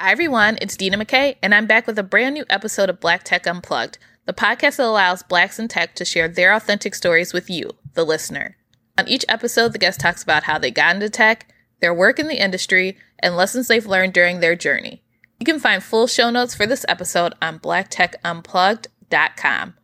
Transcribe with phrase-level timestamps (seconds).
[0.00, 0.58] Hi, everyone.
[0.60, 3.98] It's Dina McKay, and I'm back with a brand new episode of Black Tech Unplugged,
[4.26, 8.04] the podcast that allows blacks in tech to share their authentic stories with you, the
[8.04, 8.56] listener.
[8.96, 12.28] On each episode, the guest talks about how they got into tech, their work in
[12.28, 15.02] the industry, and lessons they've learned during their journey.
[15.40, 19.74] You can find full show notes for this episode on blacktechunplugged.com.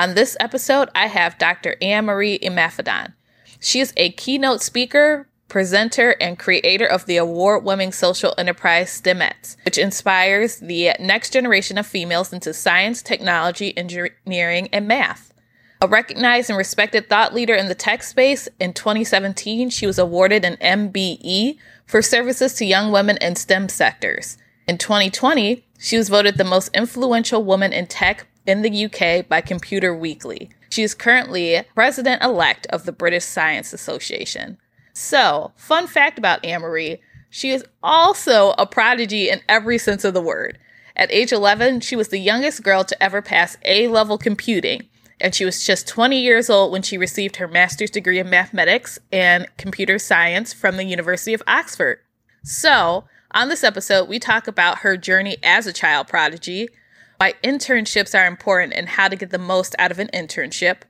[0.00, 1.76] On this episode, I have Dr.
[1.80, 3.12] Anne Marie Imafidon.
[3.60, 9.56] She is a keynote speaker, presenter, and creator of the award winning social enterprise STEMettes,
[9.64, 15.34] which inspires the next generation of females into science, technology, engineering, and math.
[15.82, 20.44] A recognized and respected thought leader in the tech space, in 2017, she was awarded
[20.44, 24.36] an MBE for services to young women in STEM sectors.
[24.68, 29.40] In 2020, she was voted the most influential woman in tech in the UK by
[29.40, 30.50] Computer Weekly.
[30.68, 34.58] She is currently president elect of the British Science Association.
[35.02, 40.20] So, fun fact about Anne-Marie, she is also a prodigy in every sense of the
[40.20, 40.58] word.
[40.94, 45.34] At age 11, she was the youngest girl to ever pass A level computing, and
[45.34, 49.48] she was just 20 years old when she received her master's degree in mathematics and
[49.56, 52.00] computer science from the University of Oxford.
[52.44, 56.68] So, on this episode, we talk about her journey as a child prodigy,
[57.16, 60.82] why internships are important and how to get the most out of an internship,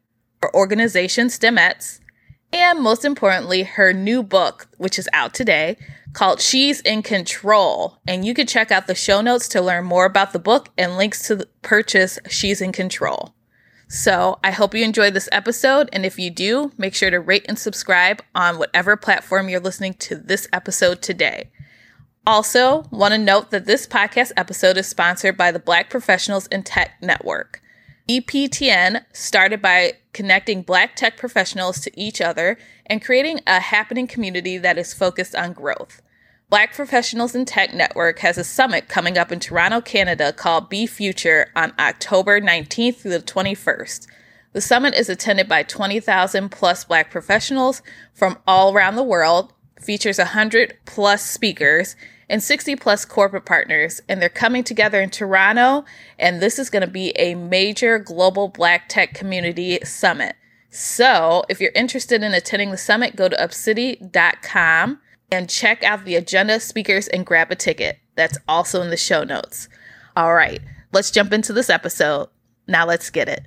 [0.43, 2.01] her organization STEMettes,
[2.53, 5.77] and most importantly, her new book, which is out today,
[6.13, 7.99] called She's in Control.
[8.07, 10.97] And you can check out the show notes to learn more about the book and
[10.97, 13.35] links to purchase She's in Control.
[13.89, 15.89] So I hope you enjoyed this episode.
[15.93, 19.95] And if you do, make sure to rate and subscribe on whatever platform you're listening
[19.95, 21.51] to this episode today.
[22.27, 26.63] Also, want to note that this podcast episode is sponsored by the Black Professionals in
[26.63, 27.61] Tech Network.
[28.09, 34.59] BPTN started by connecting Black tech professionals to each other and creating a happening community
[34.59, 36.03] that is focused on growth.
[36.51, 41.47] Black Professionals in Tech Network has a summit coming up in Toronto, Canada called BFUTR
[41.55, 44.09] on October 19th through the 21st.
[44.53, 47.83] The summit is attended by 20,000 plus Black professionals
[48.13, 51.95] from all around the world, features 100 plus speakers,
[52.31, 55.85] and 60 plus corporate partners, and they're coming together in Toronto.
[56.17, 60.37] And this is going to be a major global Black tech community summit.
[60.71, 65.01] So, if you're interested in attending the summit, go to upcity.com
[65.33, 67.99] and check out the agenda, speakers, and grab a ticket.
[68.15, 69.69] That's also in the show notes.
[70.17, 70.61] All right,
[70.93, 72.29] let's jump into this episode.
[72.69, 73.45] Now, let's get it.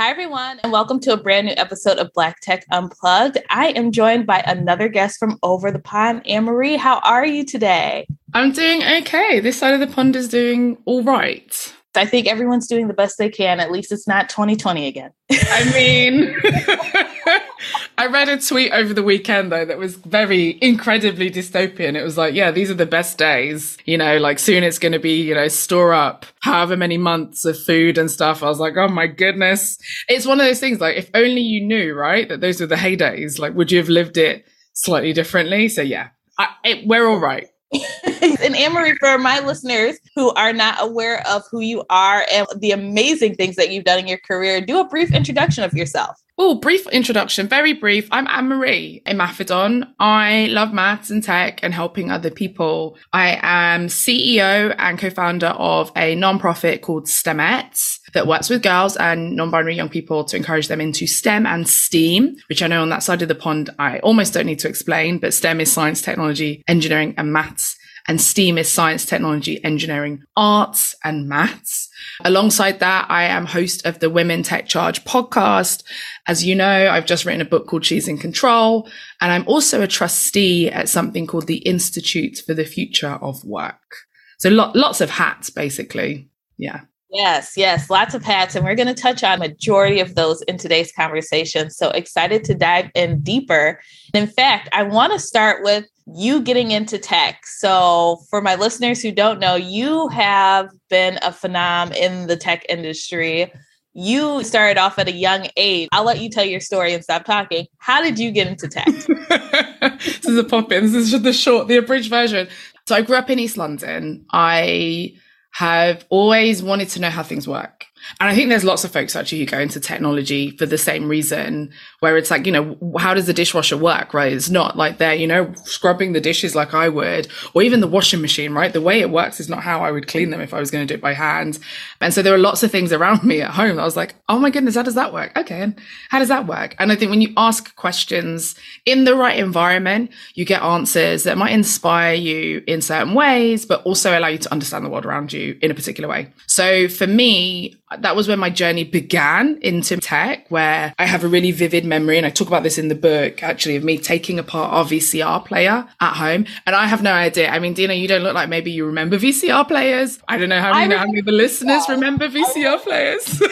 [0.00, 3.36] Hi, everyone, and welcome to a brand new episode of Black Tech Unplugged.
[3.50, 6.76] I am joined by another guest from over the pond, Anne Marie.
[6.76, 8.06] How are you today?
[8.32, 9.40] I'm doing okay.
[9.40, 11.74] This side of the pond is doing all right.
[11.94, 13.60] I think everyone's doing the best they can.
[13.60, 15.10] At least it's not 2020 again.
[15.30, 16.34] I mean,
[17.98, 21.94] I read a tweet over the weekend though that was very incredibly dystopian.
[21.94, 23.76] It was like, yeah, these are the best days.
[23.84, 27.44] You know, like soon it's going to be, you know, store up however many months
[27.44, 28.42] of food and stuff.
[28.42, 29.78] I was like, oh my goodness.
[30.08, 32.76] It's one of those things like, if only you knew, right, that those were the
[32.76, 35.68] heydays, like, would you have lived it slightly differently?
[35.68, 37.48] So yeah, I, it, we're all right.
[38.42, 42.72] and Anne-Marie, for my listeners who are not aware of who you are and the
[42.72, 46.20] amazing things that you've done in your career, do a brief introduction of yourself.
[46.36, 48.08] Oh, brief introduction, very brief.
[48.10, 49.86] I'm Anne Marie Imafidon.
[50.00, 52.96] I love maths and tech and helping other people.
[53.12, 59.36] I am CEO and co-founder of a nonprofit called STEMettes that works with girls and
[59.36, 63.02] non-binary young people to encourage them into STEM and STEAM, which I know on that
[63.02, 66.62] side of the pond I almost don't need to explain, but STEM is science, technology,
[66.68, 67.76] engineering, and maths
[68.10, 71.88] and STEAM is science, technology, engineering, arts, and maths.
[72.24, 75.84] Alongside that, I am host of the Women Tech Charge podcast.
[76.26, 78.88] As you know, I've just written a book called She's in Control,
[79.20, 83.96] and I'm also a trustee at something called the Institute for the Future of Work.
[84.38, 86.30] So lo- lots of hats, basically.
[86.56, 86.80] Yeah.
[87.12, 88.54] Yes, yes, lots of hats.
[88.54, 91.70] And we're going to touch on majority of those in today's conversation.
[91.70, 93.80] So excited to dive in deeper.
[94.14, 97.46] In fact, I want to start with you getting into tech.
[97.46, 102.64] So, for my listeners who don't know, you have been a phenom in the tech
[102.68, 103.52] industry.
[103.92, 105.88] You started off at a young age.
[105.92, 107.66] I'll let you tell your story and stop talking.
[107.78, 108.86] How did you get into tech?
[109.98, 110.84] this is a pop in.
[110.84, 112.48] This is the short, the abridged version.
[112.86, 114.24] So, I grew up in East London.
[114.32, 115.14] I
[115.50, 117.86] have always wanted to know how things work.
[118.18, 121.08] And I think there's lots of folks actually who go into technology for the same
[121.08, 124.32] reason, where it's like, you know, how does the dishwasher work, right?
[124.32, 127.86] It's not like they're, you know, scrubbing the dishes like I would, or even the
[127.86, 128.72] washing machine, right?
[128.72, 130.86] The way it works is not how I would clean them if I was going
[130.86, 131.58] to do it by hand.
[132.00, 133.76] And so there are lots of things around me at home.
[133.76, 135.36] That I was like, oh my goodness, how does that work?
[135.36, 135.60] Okay.
[135.62, 136.76] And how does that work?
[136.78, 138.54] And I think when you ask questions
[138.86, 143.82] in the right environment, you get answers that might inspire you in certain ways, but
[143.82, 146.32] also allow you to understand the world around you in a particular way.
[146.46, 151.28] So for me, that was where my journey began into tech, where I have a
[151.28, 152.16] really vivid memory.
[152.16, 155.44] And I talk about this in the book, actually, of me taking apart our VCR
[155.44, 156.46] player at home.
[156.66, 157.48] And I have no idea.
[157.48, 160.20] I mean, Dina, you don't look like maybe you remember VCR players.
[160.28, 163.42] I don't know how many, how many of the listeners remember VCR players.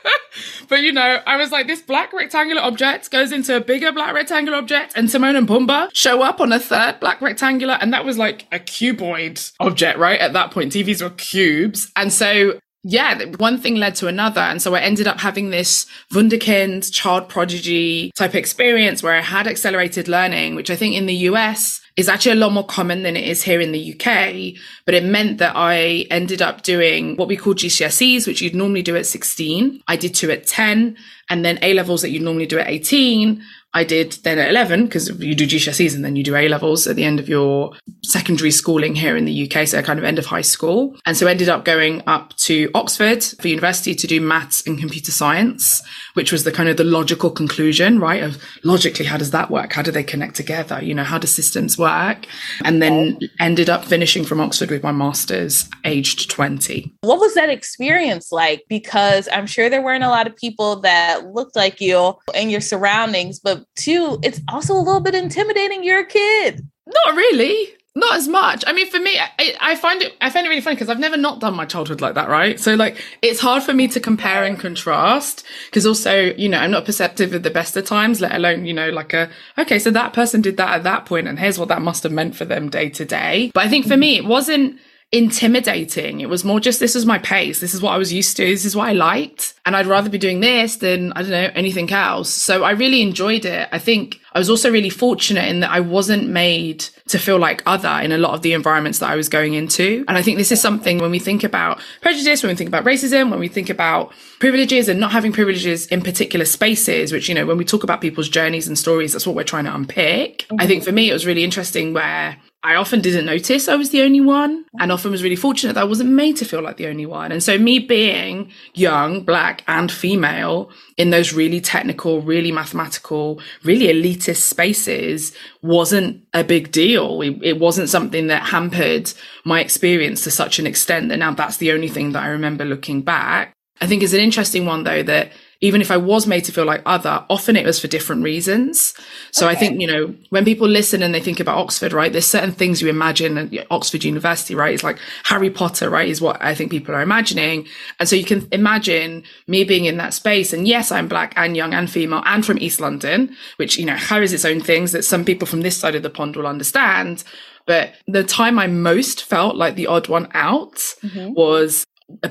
[0.68, 4.14] but you know, I was like, this black rectangular object goes into a bigger black
[4.14, 7.78] rectangular object, and Timon and Pumbaa show up on a third black rectangular.
[7.80, 10.20] And that was like a cuboid object, right?
[10.20, 11.90] At that point, TVs were cubes.
[11.96, 14.40] And so yeah, one thing led to another.
[14.40, 19.46] And so I ended up having this Wunderkind child prodigy type experience where I had
[19.46, 23.16] accelerated learning, which I think in the US is actually a lot more common than
[23.16, 24.60] it is here in the UK.
[24.84, 28.82] But it meant that I ended up doing what we call GCSEs, which you'd normally
[28.82, 29.82] do at 16.
[29.86, 30.96] I did two at 10
[31.30, 33.42] and then A levels that you'd normally do at 18.
[33.74, 36.86] I did then at 11 because you do GCSEs and then you do A levels
[36.86, 37.72] at the end of your
[38.02, 39.66] secondary schooling here in the UK.
[39.66, 40.96] So kind of end of high school.
[41.06, 45.10] And so ended up going up to Oxford for university to do maths and computer
[45.10, 45.82] science,
[46.14, 48.22] which was the kind of the logical conclusion, right?
[48.22, 49.72] Of logically, how does that work?
[49.72, 50.82] How do they connect together?
[50.82, 52.26] You know, how do systems work?
[52.64, 56.92] And then ended up finishing from Oxford with my master's aged 20.
[57.00, 58.64] What was that experience like?
[58.68, 62.60] Because I'm sure there weren't a lot of people that looked like you in your
[62.60, 65.84] surroundings, but two, it's also a little bit intimidating.
[65.84, 66.66] You're a kid.
[66.86, 67.74] Not really.
[67.94, 68.64] Not as much.
[68.66, 70.98] I mean, for me, I, I find it, I find it really funny because I've
[70.98, 72.58] never not done my childhood like that, right?
[72.58, 76.70] So like, it's hard for me to compare and contrast because also, you know, I'm
[76.70, 79.28] not perceptive at the best of times, let alone, you know, like a,
[79.58, 82.12] okay, so that person did that at that point and here's what that must have
[82.12, 83.50] meant for them day to day.
[83.52, 84.80] But I think for me, it wasn't,
[85.12, 86.20] intimidating.
[86.20, 87.60] It was more just this was my pace.
[87.60, 88.46] This is what I was used to.
[88.46, 89.52] This is what I liked.
[89.66, 92.30] And I'd rather be doing this than, I don't know, anything else.
[92.30, 93.68] So I really enjoyed it.
[93.70, 97.62] I think I was also really fortunate in that I wasn't made to feel like
[97.66, 100.02] other in a lot of the environments that I was going into.
[100.08, 102.84] And I think this is something when we think about prejudice, when we think about
[102.84, 107.34] racism, when we think about privileges and not having privileges in particular spaces, which, you
[107.34, 110.46] know, when we talk about people's journeys and stories, that's what we're trying to unpick.
[110.48, 110.60] Mm-hmm.
[110.60, 113.90] I think for me, it was really interesting where I often didn't notice I was
[113.90, 114.94] the only one and mm.
[114.94, 117.32] often was really fortunate that I wasn't made to feel like the only one.
[117.32, 123.86] And so me being young, black and female in those really technical, really mathematical, really
[123.86, 125.32] elitist spaces
[125.62, 127.20] wasn't a big deal.
[127.20, 129.12] It, it wasn't something that hampered
[129.44, 132.64] my experience to such an extent that now that's the only thing that I remember
[132.64, 133.52] looking back.
[133.80, 135.32] I think it's an interesting one though that
[135.62, 138.94] even if I was made to feel like other, often it was for different reasons.
[139.30, 139.56] So okay.
[139.56, 142.50] I think, you know, when people listen and they think about Oxford, right, there's certain
[142.50, 144.74] things you imagine at Oxford University, right?
[144.74, 147.68] It's like Harry Potter, right, is what I think people are imagining.
[148.00, 150.52] And so you can imagine me being in that space.
[150.52, 153.96] And yes, I'm black and young and female and from East London, which, you know,
[153.96, 157.22] carries its own things that some people from this side of the pond will understand.
[157.66, 161.34] But the time I most felt like the odd one out mm-hmm.
[161.34, 161.86] was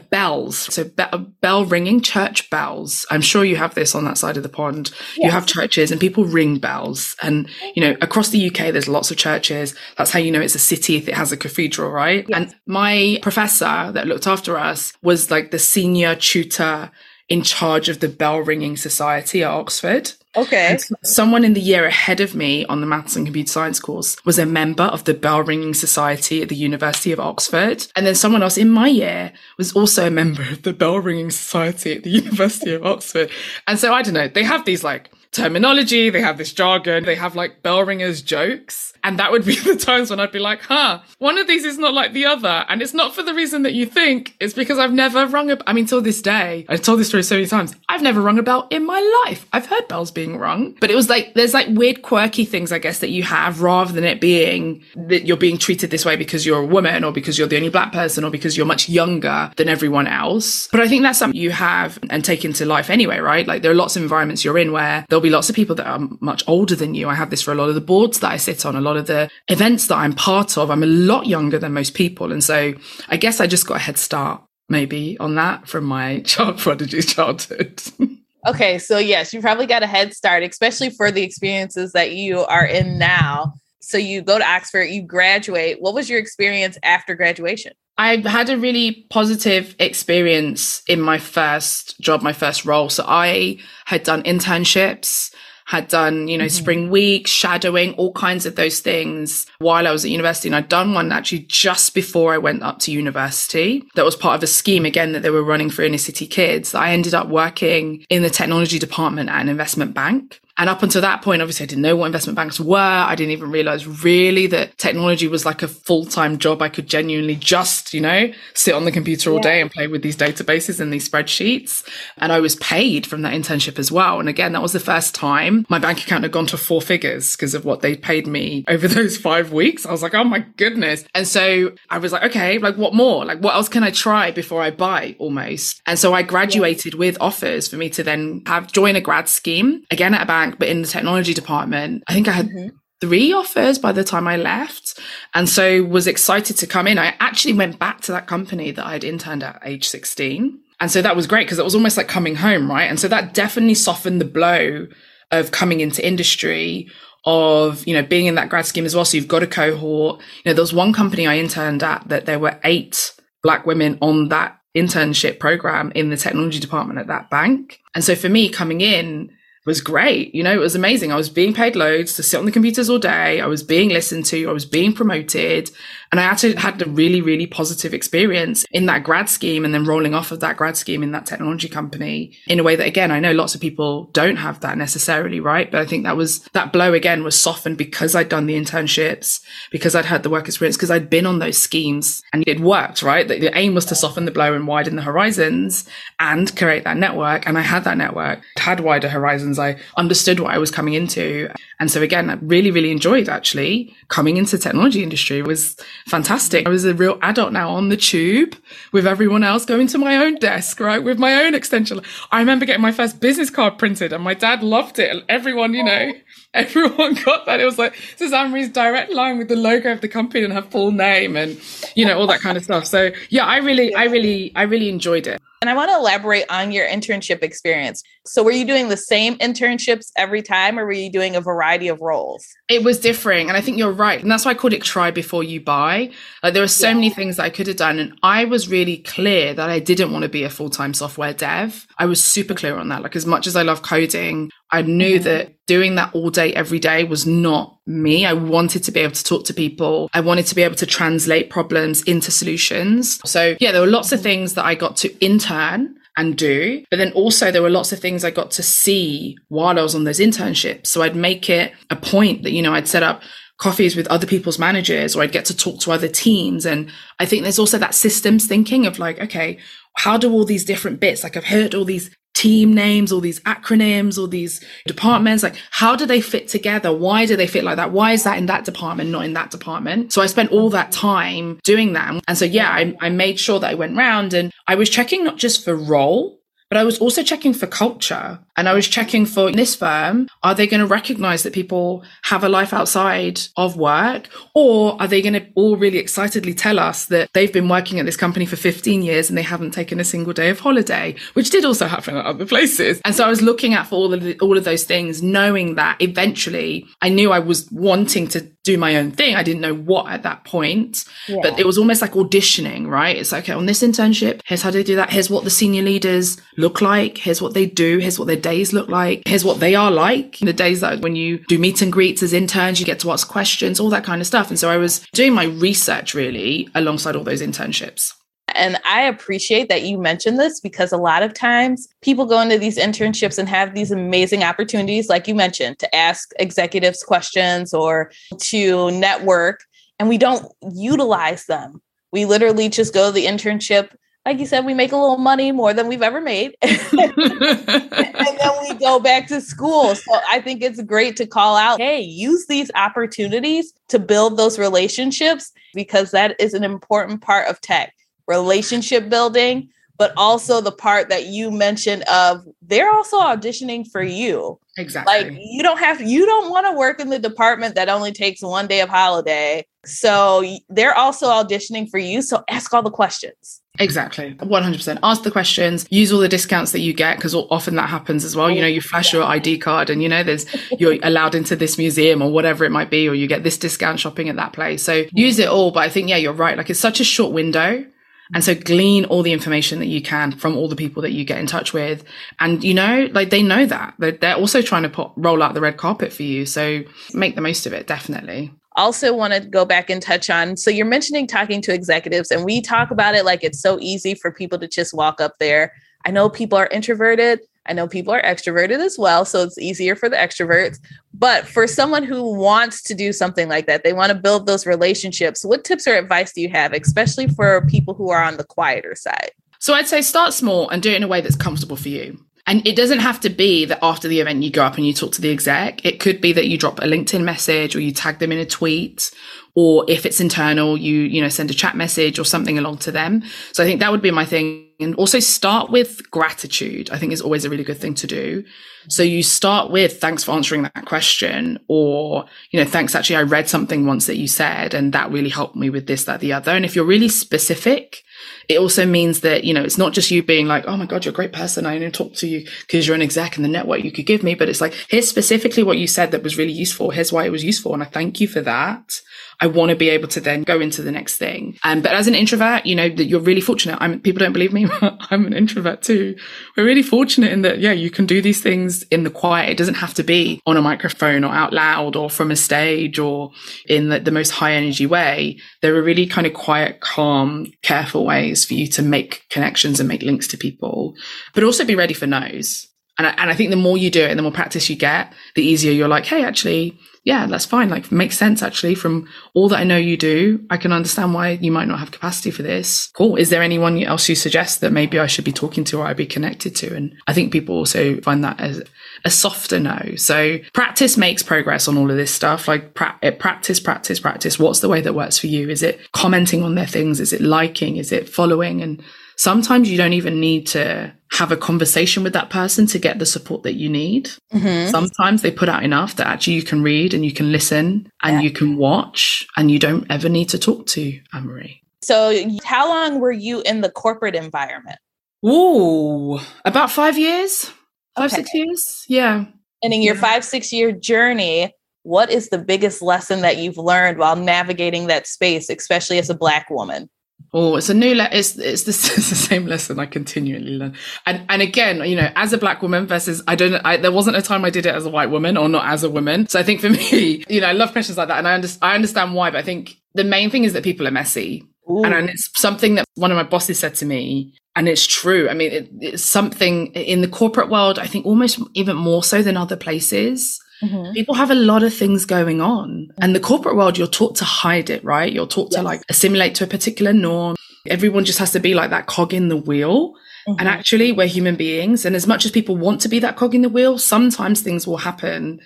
[0.10, 0.57] bells.
[0.74, 3.06] So be- uh, bell ringing church bells.
[3.10, 4.92] I'm sure you have this on that side of the pond.
[5.18, 5.25] Yes.
[5.25, 7.16] you have churches and people ring bells.
[7.22, 9.75] And you know across the uk there's lots of churches.
[9.98, 12.25] That's how you know it's a city if it has a cathedral right?
[12.28, 12.38] Yes.
[12.38, 16.92] and my professor that looked after us was like the senior tutor
[17.31, 20.78] in charge of the bell ringing society at oxford Okay.
[21.04, 24.39] someone in the year ahead of me on the maths and computer science course was
[24.39, 27.85] a member of the bell ringing society at the University of Oxford.
[27.95, 31.31] And then someone else in my year was also a member of the bell ringing
[31.31, 33.30] society at the University of Oxford.
[33.68, 37.16] And so I don't know, they have these like terminology, they have this jargon, they
[37.16, 38.94] have like bell ringers jokes.
[39.03, 41.77] And that would be the times when I'd be like, huh, one of these is
[41.77, 42.65] not like the other.
[42.69, 44.35] And it's not for the reason that you think.
[44.39, 47.23] It's because I've never rung a, I mean, till this day, I've told this story
[47.23, 47.75] so many times.
[47.89, 49.47] I've never rung a bell in my life.
[49.53, 52.79] I've heard bells being rung, but it was like, there's like weird, quirky things, I
[52.79, 56.45] guess, that you have rather than it being that you're being treated this way because
[56.45, 59.51] you're a woman or because you're the only black person or because you're much younger
[59.55, 60.67] than everyone else.
[60.67, 63.47] But I think that's something you have and take into life anyway, right?
[63.47, 65.87] Like there are lots of environments you're in where there'll be lots of people that
[65.87, 67.09] are much older than you.
[67.09, 68.91] I have this for a lot of the boards that I sit on, a lot
[68.92, 72.31] lot of the events that I'm part of, I'm a lot younger than most people.
[72.31, 72.74] And so
[73.10, 77.02] I guess I just got a head start maybe on that from my child prodigy
[77.02, 77.81] childhood.
[78.48, 78.78] okay.
[78.80, 82.66] So, yes, you probably got a head start, especially for the experiences that you are
[82.66, 83.54] in now.
[83.81, 85.78] So, you go to Oxford, you graduate.
[85.80, 87.74] What was your experience after graduation?
[87.98, 92.90] I had a really positive experience in my first job, my first role.
[92.90, 95.31] So I had done internships
[95.71, 96.63] had done, you know, mm-hmm.
[96.63, 100.49] spring week, shadowing, all kinds of those things while I was at university.
[100.49, 103.81] And I'd done one actually just before I went up to university.
[103.95, 106.75] That was part of a scheme again that they were running for inner city kids.
[106.75, 110.42] I ended up working in the technology department at an investment bank.
[110.57, 112.77] And up until that point, obviously, I didn't know what investment banks were.
[112.77, 116.61] I didn't even realize really that technology was like a full time job.
[116.61, 119.43] I could genuinely just, you know, sit on the computer all yeah.
[119.43, 121.87] day and play with these databases and these spreadsheets.
[122.17, 124.19] And I was paid from that internship as well.
[124.19, 127.35] And again, that was the first time my bank account had gone to four figures
[127.35, 129.85] because of what they paid me over those five weeks.
[129.85, 131.05] I was like, oh my goodness.
[131.13, 133.25] And so I was like, okay, like what more?
[133.25, 135.81] Like what else can I try before I buy almost?
[135.85, 136.99] And so I graduated yeah.
[136.99, 140.60] with offers for me to then have join a grad scheme again at a bank
[140.60, 142.76] but in the technology department, I think I had mm-hmm.
[143.00, 145.00] three offers by the time I left.
[145.33, 146.98] And so was excited to come in.
[146.98, 150.60] I actually went back to that company that I'd interned at age 16.
[150.80, 152.90] And so that was great because it was almost like coming home, right?
[152.90, 154.88] And so that definitely softened the blow
[155.31, 156.90] of coming into industry
[157.24, 160.19] of you know being in that grad scheme as well so you've got a cohort
[160.19, 163.95] you know there was one company i interned at that there were eight black women
[164.02, 168.50] on that internship program in the technology department at that bank and so for me
[168.50, 169.30] coming in
[169.65, 170.33] was great.
[170.33, 171.11] You know, it was amazing.
[171.11, 173.39] I was being paid loads to sit on the computers all day.
[173.41, 174.49] I was being listened to.
[174.49, 175.69] I was being promoted.
[176.11, 179.85] And I actually had a really, really positive experience in that grad scheme and then
[179.85, 183.11] rolling off of that grad scheme in that technology company in a way that, again,
[183.11, 185.71] I know lots of people don't have that necessarily, right?
[185.71, 189.41] But I think that was, that blow again was softened because I'd done the internships,
[189.71, 193.03] because I'd had the work experience, because I'd been on those schemes and it worked,
[193.03, 193.25] right?
[193.25, 195.87] The, the aim was to soften the blow and widen the horizons
[196.19, 197.47] and create that network.
[197.47, 199.50] And I had that network, had wider horizons.
[199.59, 201.49] I understood what I was coming into.
[201.81, 206.68] And so again, I really, really enjoyed actually coming into the technology industry was fantastic.
[206.68, 208.56] I was a real adult now on the tube
[208.92, 211.04] with everyone else going to my own desk, right?
[211.04, 212.00] With my own extension.
[212.31, 215.26] I remember getting my first business card printed and my dad loved it.
[215.28, 216.14] Everyone, you know,
[216.54, 217.59] everyone got that.
[217.59, 220.54] It was like, this is Anne-Marie's direct line with the logo of the company and
[220.54, 221.59] her full name and,
[221.95, 222.85] you know, all that kind of stuff.
[222.85, 225.42] So yeah, I really, I really, I really enjoyed it.
[225.61, 228.02] And I want to elaborate on your internship experience.
[228.26, 231.70] So, were you doing the same internships every time, or were you doing a variety
[231.87, 232.45] of roles?
[232.69, 233.47] It was differing.
[233.47, 234.21] And I think you're right.
[234.21, 236.11] And that's why I called it try before you buy.
[236.44, 236.94] Like, there were so yeah.
[236.95, 237.99] many things I could have done.
[237.99, 241.33] And I was really clear that I didn't want to be a full time software
[241.33, 241.87] dev.
[241.97, 243.01] I was super clear on that.
[243.01, 245.23] Like, as much as I love coding, I knew mm-hmm.
[245.23, 248.25] that doing that all day, every day was not me.
[248.25, 250.09] I wanted to be able to talk to people.
[250.13, 253.21] I wanted to be able to translate problems into solutions.
[253.30, 256.83] So yeah, there were lots of things that I got to intern and do.
[256.89, 259.95] But then also there were lots of things I got to see while I was
[259.95, 260.87] on those internships.
[260.87, 263.21] So I'd make it a point that, you know, I'd set up
[263.57, 266.65] coffees with other people's managers or I'd get to talk to other teams.
[266.65, 269.59] And I think there's also that systems thinking of like, okay,
[269.97, 273.40] how do all these different bits, like I've heard all these team names, all these
[273.42, 275.44] acronyms, all these departments.
[275.44, 276.95] Like, how do they fit together?
[276.95, 277.92] Why do they fit like that?
[277.92, 280.14] Why is that in that department, not in that department?
[280.14, 282.21] So I spent all that time doing that.
[282.28, 285.23] And so, yeah, I, I made sure that I went round and I was checking
[285.23, 286.41] not just for role,
[286.71, 290.56] but I was also checking for culture and I was checking for this firm, are
[290.56, 294.30] they going to recognize that people have a life outside of work?
[294.56, 298.06] Or are they going to all really excitedly tell us that they've been working at
[298.06, 301.49] this company for 15 years and they haven't taken a single day of holiday, which
[301.49, 303.01] did also happen at other places.
[303.04, 305.75] And so I was looking at for all of the, all of those things, knowing
[305.75, 309.35] that eventually I knew I was wanting to do my own thing.
[309.35, 311.37] I didn't know what at that point, yeah.
[311.41, 313.15] but it was almost like auditioning, right?
[313.15, 315.11] It's like, okay, on this internship, here's how they do that.
[315.11, 317.18] Here's what the senior leaders look like.
[317.18, 317.97] Here's what they do.
[317.97, 319.23] Here's what their days look like.
[319.25, 320.37] Here's what they are like.
[320.39, 323.27] The days that when you do meet and greets as interns, you get to ask
[323.27, 324.49] questions, all that kind of stuff.
[324.49, 328.13] And so I was doing my research really alongside all those internships.
[328.61, 332.59] And I appreciate that you mentioned this because a lot of times people go into
[332.59, 338.11] these internships and have these amazing opportunities, like you mentioned, to ask executives questions or
[338.37, 339.61] to network,
[339.97, 341.81] and we don't utilize them.
[342.11, 343.95] We literally just go to the internship.
[344.27, 346.56] Like you said, we make a little money more than we've ever made.
[346.61, 349.95] and then we go back to school.
[349.95, 354.59] So I think it's great to call out hey, use these opportunities to build those
[354.59, 357.95] relationships because that is an important part of tech
[358.31, 364.57] relationship building, but also the part that you mentioned of they're also auditioning for you.
[364.78, 365.14] Exactly.
[365.14, 368.42] Like you don't have you don't want to work in the department that only takes
[368.42, 369.66] one day of holiday.
[369.85, 372.21] So they're also auditioning for you.
[372.21, 373.61] So ask all the questions.
[373.80, 374.33] Exactly.
[374.35, 375.00] 100%.
[375.02, 378.35] Ask the questions, use all the discounts that you get because often that happens as
[378.35, 378.50] well.
[378.52, 380.45] You know, you flash your ID card and you know, there's,
[380.78, 384.00] you're allowed into this museum or whatever it might be, or you get this discount
[384.00, 384.83] shopping at that place.
[384.83, 385.71] So use it all.
[385.71, 386.57] But I think, yeah, you're right.
[386.57, 387.85] Like it's such a short window.
[388.33, 391.26] And so glean all the information that you can from all the people that you
[391.26, 392.04] get in touch with.
[392.40, 395.61] And, you know, like they know that they're also trying to put, roll out the
[395.61, 396.45] red carpet for you.
[396.45, 396.83] So
[397.14, 397.88] make the most of it.
[397.88, 402.31] Definitely also want to go back and touch on so you're mentioning talking to executives
[402.31, 405.35] and we talk about it like it's so easy for people to just walk up
[405.40, 405.73] there
[406.06, 409.95] i know people are introverted i know people are extroverted as well so it's easier
[409.95, 410.80] for the extroverts
[411.13, 414.65] but for someone who wants to do something like that they want to build those
[414.65, 418.44] relationships what tips or advice do you have especially for people who are on the
[418.44, 421.75] quieter side so I'd say start small and do it in a way that's comfortable
[421.75, 422.19] for you.
[422.47, 424.91] And it doesn't have to be that after the event you go up and you
[424.91, 425.85] talk to the exec.
[425.85, 428.45] It could be that you drop a LinkedIn message or you tag them in a
[428.45, 429.11] tweet.
[429.53, 432.91] Or if it's internal, you, you know, send a chat message or something along to
[432.91, 433.21] them.
[433.51, 434.70] So I think that would be my thing.
[434.81, 436.90] And also start with gratitude.
[436.92, 438.44] I think is always a really good thing to do.
[438.88, 442.95] So you start with thanks for answering that question or, you know, thanks.
[442.95, 446.06] Actually, I read something once that you said and that really helped me with this,
[446.06, 446.52] that, the other.
[446.52, 448.04] And if you're really specific,
[448.50, 451.06] it also means that, you know, it's not just you being like, oh my God,
[451.06, 451.66] you're a great person.
[451.66, 454.23] I only talk to you because you're an exec and the network you could give
[454.23, 454.33] me.
[454.33, 456.90] But it's like, here's specifically what you said that was really useful.
[456.90, 457.73] Here's why it was useful.
[457.73, 459.00] And I thank you for that.
[459.42, 461.57] I want to be able to then go into the next thing.
[461.64, 463.78] Um, but as an introvert, you know, that you're really fortunate.
[463.81, 464.68] I'm, people don't believe me.
[464.81, 466.16] I'm an introvert too.
[466.56, 469.50] We're really fortunate in that, yeah, you can do these things in the quiet.
[469.50, 473.00] It doesn't have to be on a microphone or out loud or from a stage
[473.00, 473.31] or
[473.68, 475.40] in the, the most high energy way.
[475.64, 479.90] There are really kind of quiet, calm, careful ways for you to make connections and
[479.90, 480.95] make links to people,
[481.33, 482.68] but also be ready for no's.
[483.00, 484.76] And I, and I think the more you do it and the more practice you
[484.76, 487.69] get, the easier you're like, hey, actually, yeah, that's fine.
[487.69, 490.45] Like makes sense actually from all that I know you do.
[490.51, 492.91] I can understand why you might not have capacity for this.
[492.93, 493.15] Cool.
[493.15, 495.97] Is there anyone else you suggest that maybe I should be talking to or I'd
[495.97, 496.75] be connected to?
[496.75, 498.61] And I think people also find that as
[499.03, 499.95] a softer no.
[499.95, 502.47] So practice makes progress on all of this stuff.
[502.47, 504.37] Like pra- eh, practice, practice, practice.
[504.37, 505.49] What's the way that works for you?
[505.49, 506.99] Is it commenting on their things?
[506.99, 507.77] Is it liking?
[507.77, 508.61] Is it following?
[508.61, 508.83] And
[509.15, 513.06] sometimes you don't even need to have a conversation with that person to get the
[513.06, 514.10] support that you need.
[514.34, 514.69] Mm-hmm.
[514.69, 518.15] Sometimes they put out enough that actually you can read and you can listen and
[518.15, 518.21] yeah.
[518.21, 521.62] you can watch and you don't ever need to talk to Anne-Marie.
[521.82, 524.77] So how long were you in the corporate environment?
[525.25, 527.51] Ooh, about five years,
[527.95, 528.23] five, okay.
[528.23, 528.86] six years.
[528.88, 529.25] Yeah.
[529.62, 530.01] And in your yeah.
[530.01, 531.53] five, six year journey,
[531.84, 536.15] what is the biggest lesson that you've learned while navigating that space, especially as a
[536.15, 536.89] Black woman?
[537.33, 540.75] Oh, it's a new le- it's it's the, it's the same lesson I continually learn.
[541.05, 544.17] And and again, you know, as a black woman versus I don't I, there wasn't
[544.17, 546.27] a time I did it as a white woman or not as a woman.
[546.27, 548.71] So I think for me, you know, I love questions like that and I understand
[548.71, 551.45] I understand why, but I think the main thing is that people are messy.
[551.69, 551.83] Ooh.
[551.83, 555.29] And, and it's something that one of my bosses said to me and it's true.
[555.29, 559.21] I mean, it, it's something in the corporate world, I think almost even more so
[559.21, 560.93] than other places Mm-hmm.
[560.93, 562.91] People have a lot of things going on.
[563.00, 565.12] And the corporate world, you're taught to hide it, right?
[565.12, 565.60] You're taught yes.
[565.60, 567.36] to like assimilate to a particular norm.
[567.67, 569.93] Everyone just has to be like that cog in the wheel.
[570.28, 570.39] Mm-hmm.
[570.39, 571.86] And actually, we're human beings.
[571.86, 574.67] And as much as people want to be that cog in the wheel, sometimes things
[574.67, 575.39] will happen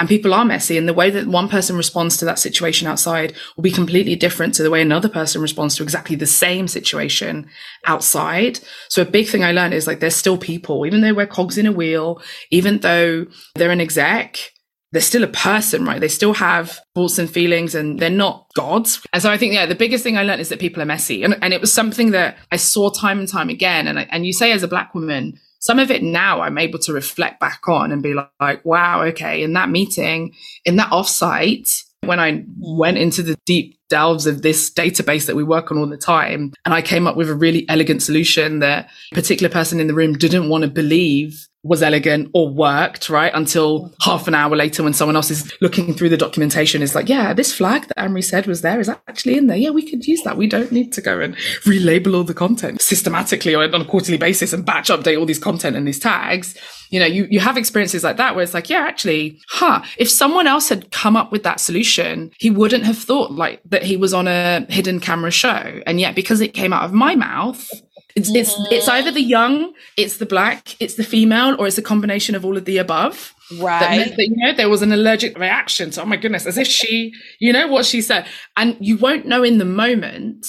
[0.00, 0.78] and people are messy.
[0.78, 4.54] And the way that one person responds to that situation outside will be completely different
[4.54, 7.46] to the way another person responds to exactly the same situation
[7.84, 8.60] outside.
[8.88, 11.58] So a big thing I learned is like, there's still people, even though we're cogs
[11.58, 14.52] in a wheel, even though they're an exec,
[14.92, 16.00] they're still a person, right?
[16.00, 19.00] They still have thoughts and feelings and they're not gods.
[19.12, 21.22] And so I think, yeah, the biggest thing I learned is that people are messy.
[21.22, 23.86] And, and it was something that I saw time and time again.
[23.86, 26.78] And, I, and you say as a black woman, some of it now I'm able
[26.80, 30.90] to reflect back on and be like, like, wow, okay, in that meeting, in that
[30.90, 35.78] offsite, when I went into the deep delves of this database that we work on
[35.78, 39.50] all the time, and I came up with a really elegant solution that a particular
[39.50, 43.32] person in the room didn't want to believe was elegant or worked, right?
[43.34, 43.94] Until mm-hmm.
[44.00, 47.34] half an hour later when someone else is looking through the documentation is like, yeah,
[47.34, 49.58] this flag that Anne-Marie said was there is actually in there.
[49.58, 50.38] Yeah, we could use that.
[50.38, 54.16] We don't need to go and relabel all the content systematically or on a quarterly
[54.16, 56.56] basis and batch update all these content and these tags.
[56.90, 60.10] You know, you, you have experiences like that where it's like, yeah, actually, huh, if
[60.10, 63.96] someone else had come up with that solution, he wouldn't have thought like that he
[63.96, 65.80] was on a hidden camera show.
[65.86, 67.70] And yet because it came out of my mouth,
[68.16, 71.82] it's, it's it's either the young, it's the black, it's the female, or it's a
[71.82, 73.34] combination of all of the above.
[73.58, 73.80] Right.
[73.80, 76.56] That meant that, you know, there was an allergic reaction So, oh my goodness, as
[76.56, 78.26] if she, you know what she said.
[78.56, 80.46] And you won't know in the moment,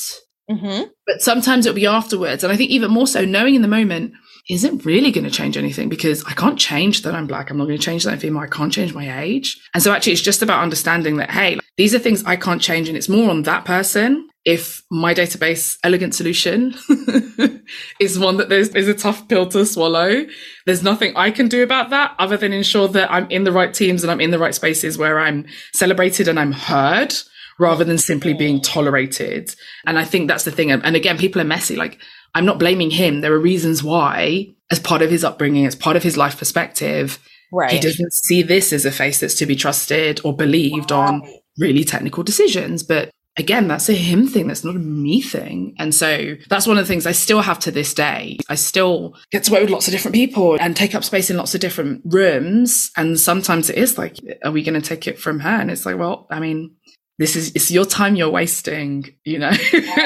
[0.50, 0.84] mm-hmm.
[1.08, 2.44] but sometimes it'll be afterwards.
[2.44, 4.14] And I think even more so, knowing in the moment
[4.50, 7.50] isn't really going to change anything because I can't change that I'm black.
[7.50, 8.42] I'm not going to change that I'm female.
[8.42, 9.60] I can't change my age.
[9.74, 12.88] And so actually it's just about understanding that, hey, these are things I can't change
[12.88, 16.74] and it's more on that person if my database elegant solution
[18.00, 20.26] is one that there's is a tough pill to swallow,
[20.66, 23.74] there's nothing I can do about that other than ensure that I'm in the right
[23.74, 27.14] teams and I'm in the right spaces where I'm celebrated and I'm heard
[27.60, 29.54] rather than simply being tolerated.
[29.86, 30.72] And I think that's the thing.
[30.72, 31.76] And again, people are messy.
[31.76, 32.00] Like
[32.34, 33.22] I'm not blaming him.
[33.22, 37.20] There are reasons why, as part of his upbringing, as part of his life perspective,
[37.52, 37.72] right.
[37.72, 41.22] he doesn't see this as a face that's to be trusted or believed on
[41.60, 42.82] really technical decisions.
[42.82, 44.48] But again, that's a him thing.
[44.48, 45.76] That's not a me thing.
[45.80, 48.38] And so that's one of the things I still have to this day.
[48.50, 51.38] I still get to work with lots of different people and take up space in
[51.38, 52.92] lots of different rooms.
[52.98, 55.50] And sometimes it is like, are we going to take it from her?
[55.50, 56.76] And it's like, well, I mean,
[57.22, 59.52] this is it's your time you're wasting you know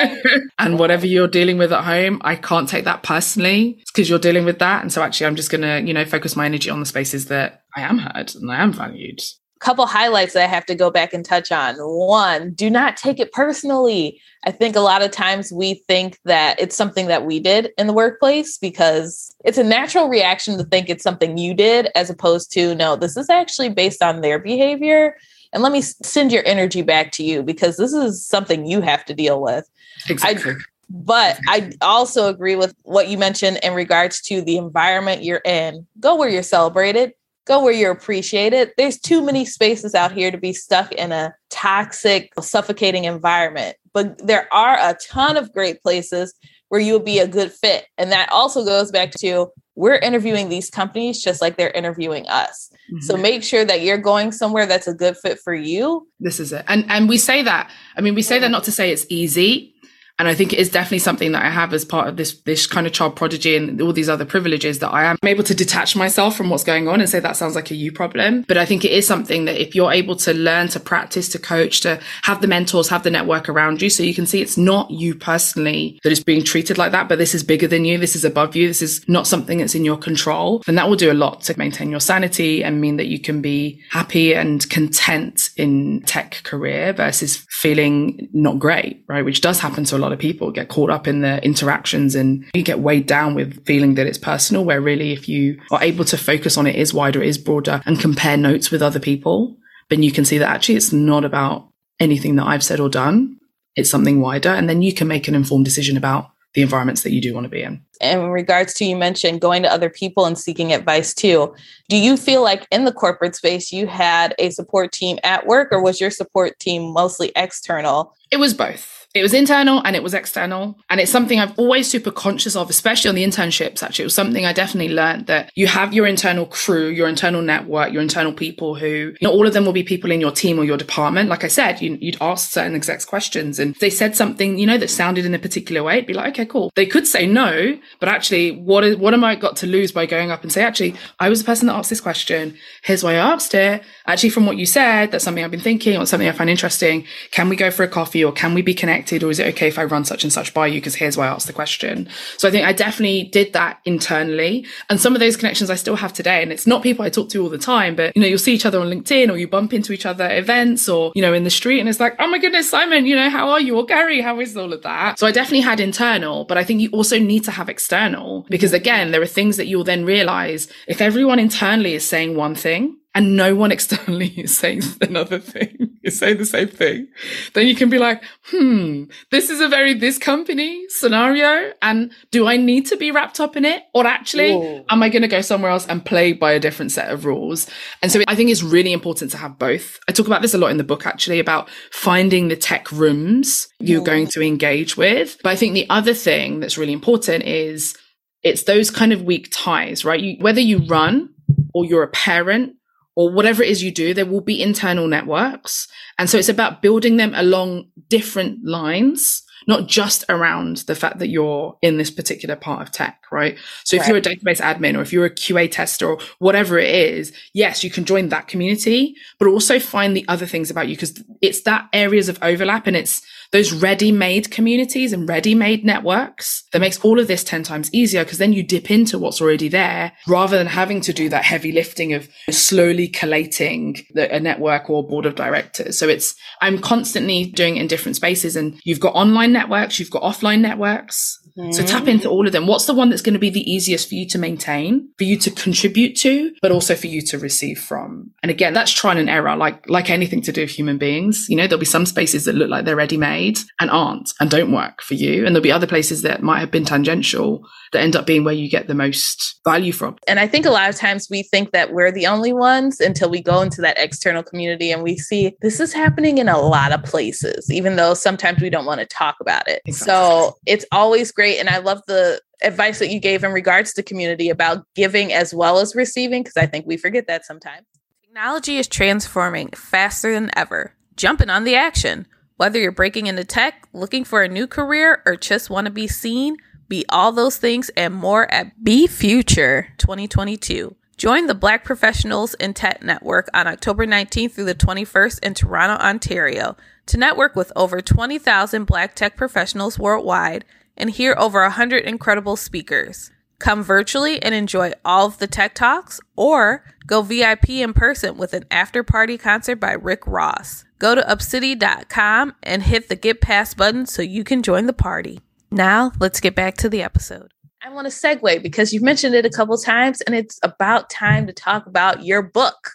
[0.60, 4.44] and whatever you're dealing with at home i can't take that personally because you're dealing
[4.44, 6.86] with that and so actually i'm just gonna you know focus my energy on the
[6.86, 9.22] spaces that i am heard and i am valued
[9.60, 11.76] couple highlights that I have to go back and touch on.
[11.78, 14.22] One, do not take it personally.
[14.46, 17.88] I think a lot of times we think that it's something that we did in
[17.88, 22.52] the workplace because it's a natural reaction to think it's something you did as opposed
[22.54, 25.16] to no, this is actually based on their behavior.
[25.54, 29.06] And let me send your energy back to you because this is something you have
[29.06, 29.68] to deal with.
[30.10, 30.52] Exactly.
[30.52, 30.56] I,
[30.90, 35.88] but I also agree with what you mentioned in regards to the environment you're in.
[36.00, 37.14] Go where you're celebrated
[37.46, 38.72] go where you're appreciated.
[38.78, 43.78] There's too many spaces out here to be stuck in a toxic, suffocating environment.
[43.94, 46.34] But there are a ton of great places
[46.70, 47.86] where you'll be a good fit.
[47.98, 52.70] And that also goes back to we're interviewing these companies just like they're interviewing us.
[52.92, 53.02] Mm-hmm.
[53.02, 56.08] So make sure that you're going somewhere that's a good fit for you.
[56.20, 56.64] This is it.
[56.68, 57.70] And and we say that.
[57.98, 59.75] I mean, we say that not to say it's easy
[60.18, 62.68] and I think it is definitely something that I have as part of this, this
[62.68, 65.96] kind of child prodigy and all these other privileges that I am able to detach
[65.96, 68.46] myself from what's going on and say that sounds like a you problem.
[68.48, 71.40] But I think it is something that if you're able to learn, to practice, to
[71.40, 74.58] coach, to have the mentors, have the network around you, so you can see it's
[74.58, 77.98] not you personally that is being treated like that, but this is bigger than you.
[77.98, 78.68] This is above you.
[78.68, 80.64] This is not something that's in your control.
[80.66, 83.42] And that will do a lot to maintain your sanity and mean that you can
[83.42, 89.26] be happy and content in tech career versus feeling not great, right?
[89.26, 92.16] Which does happen to a lot lot of people get caught up in the interactions
[92.16, 95.84] and you get weighed down with feeling that it's personal, where really if you are
[95.84, 99.00] able to focus on it is wider, it is broader and compare notes with other
[99.00, 99.58] people,
[99.90, 101.68] then you can see that actually it's not about
[102.00, 103.38] anything that I've said or done.
[103.76, 104.50] It's something wider.
[104.50, 107.44] And then you can make an informed decision about the environments that you do want
[107.44, 107.82] to be in.
[108.00, 111.54] In regards to you mentioned going to other people and seeking advice too,
[111.90, 115.70] do you feel like in the corporate space you had a support team at work
[115.72, 118.16] or was your support team mostly external?
[118.32, 118.95] It was both.
[119.16, 120.78] It was internal and it was external.
[120.90, 123.82] And it's something I've always super conscious of, especially on the internships.
[123.82, 127.42] Actually, it was something I definitely learned that you have your internal crew, your internal
[127.42, 130.60] network, your internal people who, not all of them will be people in your team
[130.60, 131.30] or your department.
[131.30, 134.78] Like I said, you, would ask certain execs questions and they said something, you know,
[134.78, 135.94] that sounded in a particular way.
[135.94, 136.74] It'd be like, okay, cool.
[136.76, 140.06] They could say no, but actually, what is, what am I got to lose by
[140.06, 142.58] going up and say, actually, I was the person that asked this question.
[142.84, 143.82] Here's why I asked it.
[144.08, 147.06] Actually, from what you said, that's something I've been thinking or something I find interesting.
[147.32, 149.05] Can we go for a coffee or can we be connected?
[149.06, 150.80] Connected or is it okay if I run such and such by you?
[150.80, 152.08] Because here's why I asked the question.
[152.38, 154.66] So I think I definitely did that internally.
[154.90, 156.42] And some of those connections I still have today.
[156.42, 158.54] And it's not people I talk to all the time, but you know, you'll see
[158.54, 161.34] each other on LinkedIn or you bump into each other at events or, you know,
[161.34, 163.76] in the street and it's like, oh my goodness, Simon, you know, how are you?
[163.76, 165.20] Or Gary, how is all of that?
[165.20, 168.74] So I definitely had internal, but I think you also need to have external because
[168.74, 172.98] again, there are things that you'll then realize if everyone internally is saying one thing,
[173.16, 177.08] and no one externally is saying another thing, is saying the same thing,
[177.54, 181.72] then you can be like, hmm, this is a very this company scenario.
[181.82, 183.84] And do I need to be wrapped up in it?
[183.94, 184.86] Or actually, Whoa.
[184.90, 187.68] am I going to go somewhere else and play by a different set of rules?
[188.02, 189.98] And so I think it's really important to have both.
[190.10, 193.68] I talk about this a lot in the book, actually, about finding the tech rooms
[193.80, 195.38] you're going to engage with.
[195.42, 197.96] But I think the other thing that's really important is
[198.44, 200.20] it's those kind of weak ties, right?
[200.20, 201.30] You, whether you run
[201.74, 202.75] or you're a parent
[203.16, 205.88] or whatever it is you do, there will be internal networks.
[206.20, 211.30] And so it's about building them along different lines, not just around the fact that
[211.30, 213.58] you're in this particular part of tech, right?
[213.84, 216.94] So if you're a database admin or if you're a QA tester or whatever it
[216.94, 220.96] is, yes, you can join that community, but also find the other things about you
[220.96, 223.22] because it's that areas of overlap and it's
[223.56, 228.38] those ready-made communities and ready-made networks that makes all of this 10 times easier because
[228.38, 232.12] then you dip into what's already there rather than having to do that heavy lifting
[232.12, 235.98] of slowly collating the, a network or board of directors.
[235.98, 240.12] So it's, I'm constantly doing it in different spaces and you've got online networks, you've
[240.12, 241.72] got offline networks Mm-hmm.
[241.72, 242.68] So tap into all of them.
[242.68, 245.38] What's the one that's going to be the easiest for you to maintain, for you
[245.38, 248.32] to contribute to, but also for you to receive from?
[248.44, 251.46] And again, that's trial and error, like, like anything to do with human beings.
[251.48, 254.50] You know, there'll be some spaces that look like they're ready made and aren't and
[254.50, 255.46] don't work for you.
[255.46, 258.54] And there'll be other places that might have been tangential that end up being where
[258.54, 260.18] you get the most value from.
[260.28, 263.30] And I think a lot of times we think that we're the only ones until
[263.30, 266.92] we go into that external community and we see this is happening in a lot
[266.92, 269.82] of places, even though sometimes we don't want to talk about it.
[269.86, 270.12] Exactly.
[270.12, 271.45] So it's always great.
[271.54, 275.54] And I love the advice that you gave in regards to community about giving as
[275.54, 277.86] well as receiving, because I think we forget that sometimes.
[278.24, 282.28] Technology is transforming faster than ever, jumping on the action.
[282.58, 286.08] Whether you're breaking into tech, looking for a new career, or just want to be
[286.08, 290.96] seen, be all those things and more at BFUTR 2022.
[291.18, 295.96] Join the Black Professionals in Tech Network on October 19th through the 21st in Toronto,
[296.04, 300.66] Ontario, to network with over 20,000 Black tech professionals worldwide
[300.98, 303.32] and hear over 100 incredible speakers.
[303.60, 308.54] Come virtually and enjoy all of the tech talks, or go VIP in person with
[308.54, 310.84] an after party concert by Rick Ross.
[311.00, 315.40] Go to upcity.com and hit the Get Pass button so you can join the party.
[315.72, 317.52] Now, let's get back to the episode.
[317.84, 321.46] I want to segue because you've mentioned it a couple times, and it's about time
[321.46, 322.92] to talk about your book.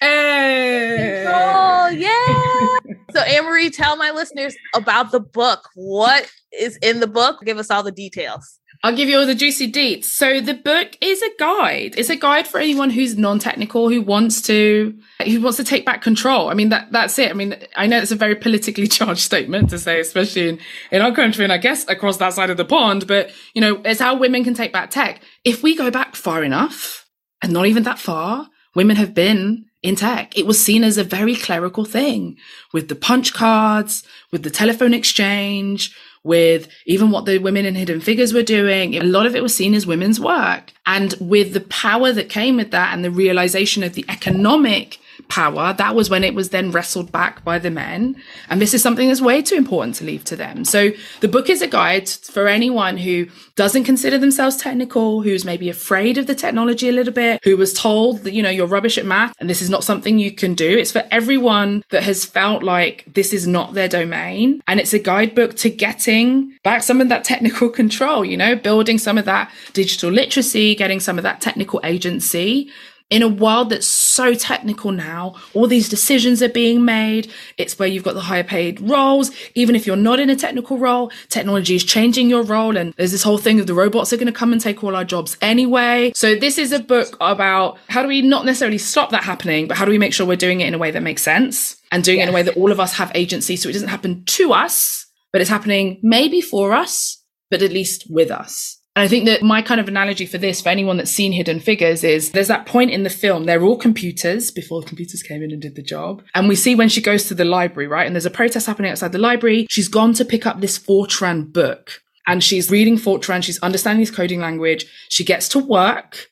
[0.00, 1.24] Hey.
[1.28, 2.91] Oh, yeah.
[3.14, 5.68] so, Marie, tell my listeners about the book.
[5.74, 7.40] What is in the book?
[7.44, 8.58] Give us all the details.
[8.84, 10.04] I'll give you all the juicy deets.
[10.04, 11.94] So the book is a guide.
[11.96, 16.02] It's a guide for anyone who's non-technical, who wants to, who wants to take back
[16.02, 16.48] control.
[16.48, 17.30] I mean, that, that's it.
[17.30, 20.58] I mean, I know it's a very politically charged statement to say, especially in,
[20.90, 23.80] in our country and I guess across that side of the pond, but you know,
[23.84, 25.22] it's how women can take back tech.
[25.44, 27.08] If we go back far enough
[27.40, 30.36] and not even that far, women have been in tech.
[30.38, 32.36] It was seen as a very clerical thing
[32.72, 38.00] with the punch cards, with the telephone exchange, with even what the women in Hidden
[38.00, 38.94] Figures were doing.
[38.94, 40.72] A lot of it was seen as women's work.
[40.86, 44.98] And with the power that came with that and the realization of the economic
[45.32, 48.14] power, that was when it was then wrestled back by the men.
[48.50, 50.62] And this is something that's way too important to leave to them.
[50.66, 50.90] So
[51.20, 56.18] the book is a guide for anyone who doesn't consider themselves technical, who's maybe afraid
[56.18, 59.06] of the technology a little bit, who was told that, you know, you're rubbish at
[59.06, 60.68] math and this is not something you can do.
[60.76, 64.60] It's for everyone that has felt like this is not their domain.
[64.66, 68.98] And it's a guidebook to getting back some of that technical control, you know, building
[68.98, 72.70] some of that digital literacy, getting some of that technical agency
[73.12, 77.30] in a world that's so technical now, all these decisions are being made.
[77.58, 79.30] It's where you've got the higher paid roles.
[79.54, 82.74] Even if you're not in a technical role, technology is changing your role.
[82.74, 84.96] And there's this whole thing of the robots are going to come and take all
[84.96, 86.12] our jobs anyway.
[86.14, 89.76] So this is a book about how do we not necessarily stop that happening, but
[89.76, 92.02] how do we make sure we're doing it in a way that makes sense and
[92.02, 92.24] doing yes.
[92.24, 94.54] it in a way that all of us have agency so it doesn't happen to
[94.54, 98.78] us, but it's happening maybe for us, but at least with us.
[98.94, 101.60] And I think that my kind of analogy for this, for anyone that's seen Hidden
[101.60, 105.42] Figures, is there's that point in the film, they're all computers before the computers came
[105.42, 106.22] in and did the job.
[106.34, 108.06] And we see when she goes to the library, right?
[108.06, 109.66] And there's a protest happening outside the library.
[109.70, 113.42] She's gone to pick up this Fortran book and she's reading Fortran.
[113.42, 114.84] She's understanding this coding language.
[115.08, 116.28] She gets to work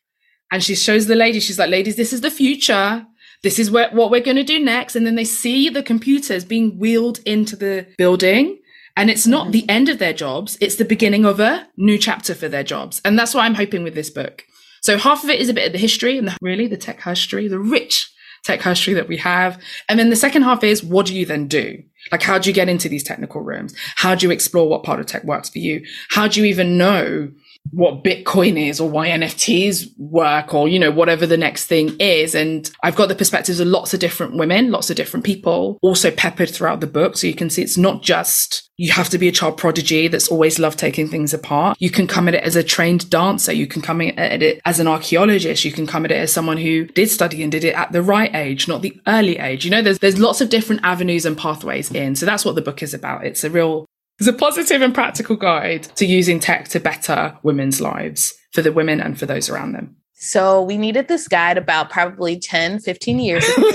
[0.52, 3.06] and she shows the lady, she's like, ladies, this is the future.
[3.42, 4.96] This is what we're going to do next.
[4.96, 8.58] And then they see the computers being wheeled into the building
[8.96, 9.52] and it's not mm-hmm.
[9.52, 13.00] the end of their jobs, it's the beginning of a new chapter for their jobs.
[13.04, 14.44] And that's what I'm hoping with this book.
[14.82, 17.02] So half of it is a bit of the history and the, really the tech
[17.02, 18.10] history, the rich
[18.44, 19.62] tech history that we have.
[19.88, 21.82] And then the second half is what do you then do?
[22.10, 23.74] Like, how do you get into these technical rooms?
[23.96, 25.84] How do you explore what part of tech works for you?
[26.10, 27.30] How do you even know
[27.72, 32.34] what Bitcoin is or why NFTs work or, you know, whatever the next thing is.
[32.34, 36.10] And I've got the perspectives of lots of different women, lots of different people also
[36.10, 37.16] peppered throughout the book.
[37.16, 40.28] So you can see it's not just you have to be a child prodigy that's
[40.28, 41.76] always loved taking things apart.
[41.78, 43.52] You can come at it as a trained dancer.
[43.52, 45.66] You can come at it as an archaeologist.
[45.66, 48.02] You can come at it as someone who did study and did it at the
[48.02, 49.66] right age, not the early age.
[49.66, 52.16] You know, there's, there's lots of different avenues and pathways in.
[52.16, 53.26] So that's what the book is about.
[53.26, 53.84] It's a real
[54.20, 58.70] it's a positive and practical guide to using tech to better women's lives for the
[58.70, 59.96] women and for those around them.
[60.12, 63.70] So we needed this guide about probably 10, 15 years ago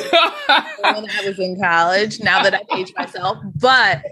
[0.81, 3.39] when I was in college, now that I've aged myself.
[3.55, 4.03] But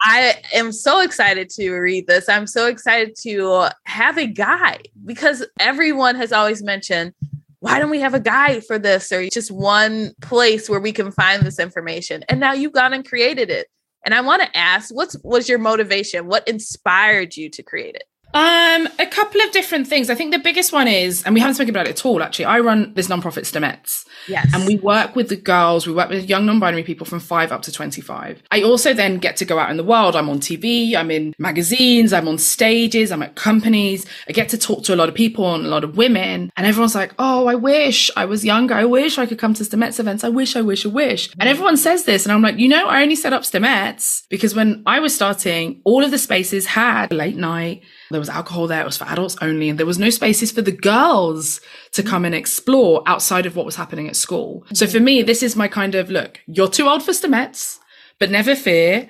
[0.00, 2.30] I am so excited to read this.
[2.30, 7.12] I'm so excited to have a guide because everyone has always mentioned,
[7.60, 11.12] why don't we have a guide for this or just one place where we can
[11.12, 12.24] find this information?
[12.30, 13.66] And now you've gone and created it.
[14.04, 16.26] And I want to ask, what's was your motivation?
[16.26, 18.04] What inspired you to create it?
[18.34, 20.10] Um, a couple of different things.
[20.10, 22.46] I think the biggest one is, and we haven't spoken about it at all, actually.
[22.46, 24.04] I run this nonprofit STEMettes.
[24.26, 24.50] Yes.
[24.52, 27.52] And we work with the girls, we work with young non binary people from five
[27.52, 28.42] up to 25.
[28.50, 30.16] I also then get to go out in the world.
[30.16, 34.04] I'm on TV, I'm in magazines, I'm on stages, I'm at companies.
[34.28, 36.50] I get to talk to a lot of people and a lot of women.
[36.56, 38.74] And everyone's like, oh, I wish I was younger.
[38.74, 40.24] I wish I could come to STEMettes events.
[40.24, 41.30] I wish, I wish, I wish.
[41.38, 42.24] And everyone says this.
[42.24, 45.82] And I'm like, you know, I only set up STEMettes because when I was starting,
[45.84, 48.80] all of the spaces had late night there was alcohol there.
[48.80, 49.68] It was for adults only.
[49.68, 51.60] And there was no spaces for the girls
[51.92, 54.64] to come and explore outside of what was happening at school.
[54.72, 57.78] So for me, this is my kind of look, you're too old for STEMettes,
[58.18, 59.08] but never fear.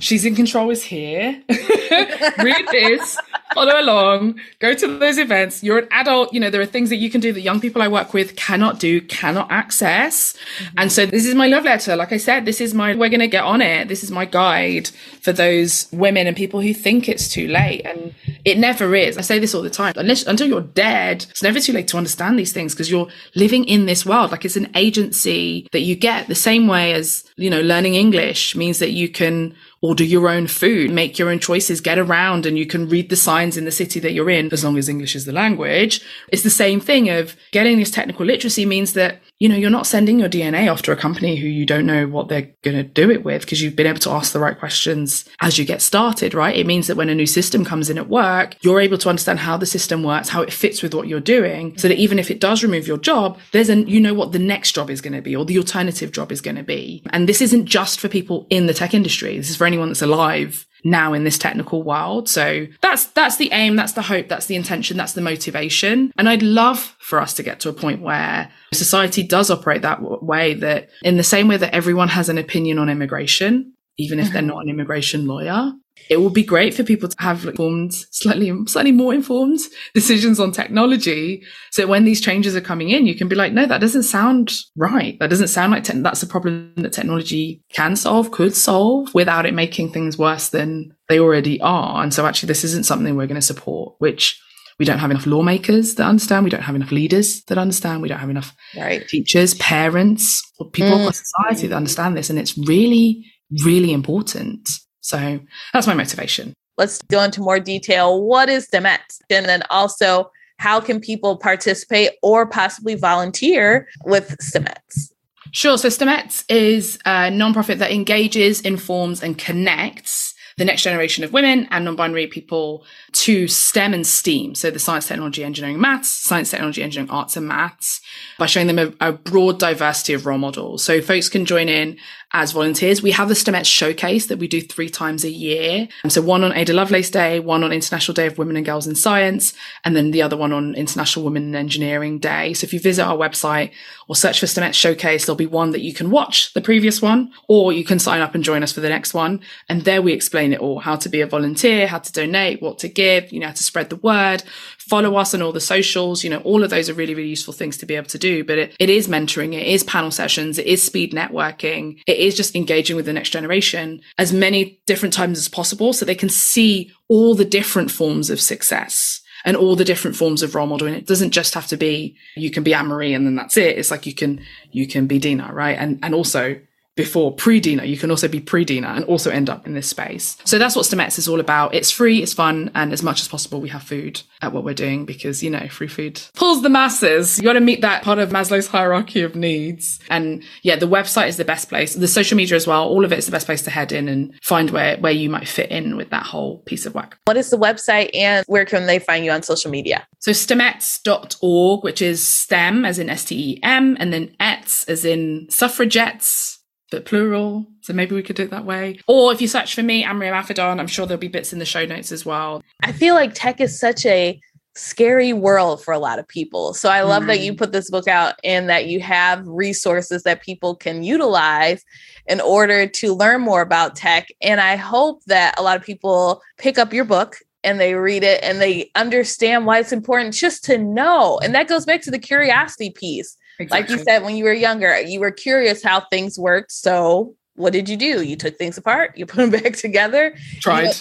[0.00, 1.42] She's in control is here.
[1.48, 3.18] Read this,
[3.54, 5.62] follow along, go to those events.
[5.62, 6.32] You're an adult.
[6.32, 8.36] You know, there are things that you can do that young people I work with
[8.36, 10.34] cannot do, cannot access.
[10.34, 10.78] Mm-hmm.
[10.78, 11.96] And so this is my love letter.
[11.96, 13.88] Like I said, this is my, we're going to get on it.
[13.88, 14.88] This is my guide
[15.20, 17.84] for those women and people who think it's too late.
[17.86, 19.16] And it never is.
[19.16, 19.94] I say this all the time.
[19.96, 23.64] Unless, until you're dead, it's never too late to understand these things because you're living
[23.64, 24.32] in this world.
[24.32, 28.54] Like it's an agency that you get the same way as, you know, learning English
[28.54, 29.54] means that you can
[29.86, 33.16] order your own food, make your own choices, get around and you can read the
[33.16, 36.00] signs in the city that you're in as long as English is the language.
[36.28, 39.86] It's the same thing of getting this technical literacy means that, you know, you're not
[39.86, 42.82] sending your DNA off to a company who you don't know what they're going to
[42.82, 45.82] do it with because you've been able to ask the right questions as you get
[45.82, 46.56] started, right?
[46.56, 49.38] It means that when a new system comes in at work, you're able to understand
[49.40, 52.30] how the system works, how it fits with what you're doing so that even if
[52.30, 55.12] it does remove your job, there's an, you know what the next job is going
[55.12, 57.02] to be or the alternative job is going to be.
[57.10, 59.36] And this isn't just for people in the tech industry.
[59.36, 62.28] This is for anyone that's alive now in this technical world.
[62.28, 66.12] So that's that's the aim, that's the hope, that's the intention, that's the motivation.
[66.16, 70.00] And I'd love for us to get to a point where society does operate that
[70.22, 74.32] way that in the same way that everyone has an opinion on immigration, even if
[74.32, 74.48] they're mm-hmm.
[74.48, 75.72] not an immigration lawyer,
[76.08, 79.60] it would be great for people to have like, formed slightly slightly more informed
[79.94, 83.66] decisions on technology so when these changes are coming in you can be like no
[83.66, 87.96] that doesn't sound right that doesn't sound like te- that's a problem that technology can
[87.96, 92.46] solve could solve without it making things worse than they already are and so actually
[92.46, 94.40] this isn't something we're going to support which
[94.78, 96.44] we don't have enough lawmakers that understand.
[96.44, 98.02] We don't have enough leaders that understand.
[98.02, 99.06] We don't have enough right.
[99.08, 101.00] teachers, parents, or people mm.
[101.00, 102.28] across society that understand this.
[102.28, 103.24] And it's really,
[103.64, 104.68] really important.
[105.06, 105.40] So
[105.72, 106.52] that's my motivation.
[106.76, 108.22] Let's go into more detail.
[108.22, 109.20] What is STEMettes?
[109.30, 115.12] And then also, how can people participate or possibly volunteer with STEMettes?
[115.52, 115.78] Sure.
[115.78, 121.68] So STEMettes is a nonprofit that engages, informs, and connects the next generation of women
[121.70, 122.84] and non-binary people
[123.16, 124.54] to STEM and STEAM.
[124.54, 128.00] So the science, technology, engineering, maths, science, technology, engineering, arts and maths
[128.38, 130.84] by showing them a, a broad diversity of role models.
[130.84, 131.96] So folks can join in
[132.32, 133.02] as volunteers.
[133.02, 135.88] We have the STEMette showcase that we do three times a year.
[136.04, 138.86] Um, so one on Ada Lovelace Day, one on International Day of Women and Girls
[138.86, 142.52] in Science, and then the other one on International Women in Engineering Day.
[142.52, 143.70] So if you visit our website
[144.08, 147.32] or search for STEMette showcase, there'll be one that you can watch the previous one,
[147.48, 149.40] or you can sign up and join us for the next one.
[149.68, 152.78] And there we explain it all, how to be a volunteer, how to donate, what
[152.80, 154.42] to give, you know, how to spread the word,
[154.78, 156.22] follow us on all the socials.
[156.24, 158.44] You know, all of those are really, really useful things to be able to do.
[158.44, 162.36] But it, it is mentoring, it is panel sessions, it is speed networking, it is
[162.36, 166.28] just engaging with the next generation as many different times as possible so they can
[166.28, 170.94] see all the different forms of success and all the different forms of role modeling.
[170.94, 173.78] It doesn't just have to be you can be Anne Marie and then that's it.
[173.78, 174.40] It's like you can
[174.72, 175.78] you can be Dina, right?
[175.78, 176.60] And and also
[176.96, 177.84] before pre-Dina.
[177.84, 180.36] You can also be pre-Dina and also end up in this space.
[180.44, 181.74] So that's what STEMettes is all about.
[181.74, 184.74] It's free, it's fun, and as much as possible, we have food at what we're
[184.74, 187.38] doing because, you know, free food pulls the masses.
[187.38, 190.00] You got to meet that part of Maslow's hierarchy of needs.
[190.10, 191.94] And yeah, the website is the best place.
[191.94, 194.08] The social media as well, all of it is the best place to head in
[194.08, 197.18] and find where, where you might fit in with that whole piece of work.
[197.26, 200.06] What is the website and where can they find you on social media?
[200.20, 206.56] So stemettes.org, which is STEM as in S-T-E-M, and then ETS as in suffragettes
[206.90, 207.66] but plural.
[207.80, 209.00] So maybe we could do it that way.
[209.06, 211.64] Or if you search for me, Anne-Marie Imafidon, I'm sure there'll be bits in the
[211.64, 212.62] show notes as well.
[212.82, 214.40] I feel like tech is such a
[214.76, 216.74] scary world for a lot of people.
[216.74, 217.28] So I love mm.
[217.28, 217.58] that you mm.
[217.58, 221.82] put this book out and that you have resources that people can utilize
[222.26, 224.28] in order to learn more about tech.
[224.42, 228.22] And I hope that a lot of people pick up your book and they read
[228.22, 231.38] it and they understand why it's important just to know.
[231.42, 233.68] And that goes back to the curiosity piece Exactly.
[233.68, 236.72] Like you said, when you were younger, you were curious how things worked.
[236.72, 238.22] So what did you do?
[238.22, 240.34] You took things apart, you put them back together.
[240.60, 240.94] Tried.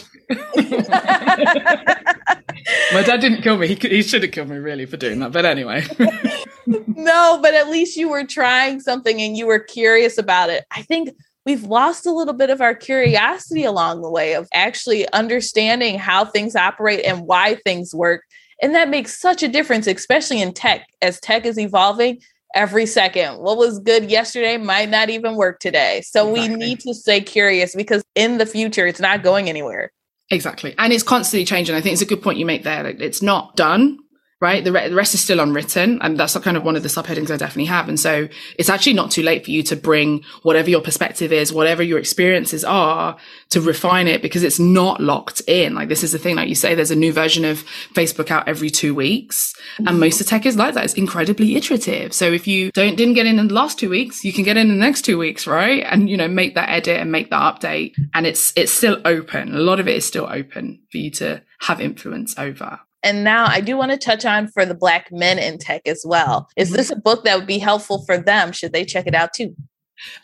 [2.93, 3.67] My dad didn't kill me.
[3.67, 5.31] He, he should have killed me really for doing that.
[5.31, 5.85] But anyway.
[6.67, 10.65] no, but at least you were trying something and you were curious about it.
[10.71, 11.09] I think
[11.45, 16.25] we've lost a little bit of our curiosity along the way of actually understanding how
[16.25, 18.23] things operate and why things work.
[18.61, 20.87] And that makes such a difference, especially in tech.
[21.01, 22.21] As tech is evolving
[22.53, 26.01] every second, what was good yesterday might not even work today.
[26.05, 26.55] So exactly.
[26.55, 29.91] we need to stay curious because in the future, it's not going anywhere.
[30.31, 30.73] Exactly.
[30.77, 31.75] And it's constantly changing.
[31.75, 32.87] I think it's a good point you make there.
[32.87, 33.99] It's not done
[34.45, 34.63] right?
[34.63, 35.99] The, re- the rest is still unwritten.
[36.01, 37.89] And that's kind of one of the subheadings I definitely have.
[37.89, 41.51] And so it's actually not too late for you to bring whatever your perspective is,
[41.51, 43.17] whatever your experiences are
[43.49, 45.73] to refine it because it's not locked in.
[45.73, 47.63] Like this is the thing, like you say, there's a new version of
[47.93, 49.55] Facebook out every two weeks.
[49.77, 49.99] And mm-hmm.
[49.99, 50.85] most of tech is like that.
[50.85, 52.13] It's incredibly iterative.
[52.13, 54.57] So if you don't, didn't get in in the last two weeks, you can get
[54.57, 55.83] in the next two weeks, right?
[55.89, 57.95] And, you know, make that edit and make that update.
[58.13, 59.55] And it's, it's still open.
[59.55, 62.79] A lot of it is still open for you to have influence over.
[63.05, 66.03] And now I do want to touch on for the Black men in tech as
[66.05, 66.49] well.
[66.57, 66.77] Is mm-hmm.
[66.77, 68.51] this a book that would be helpful for them?
[68.51, 69.55] Should they check it out too?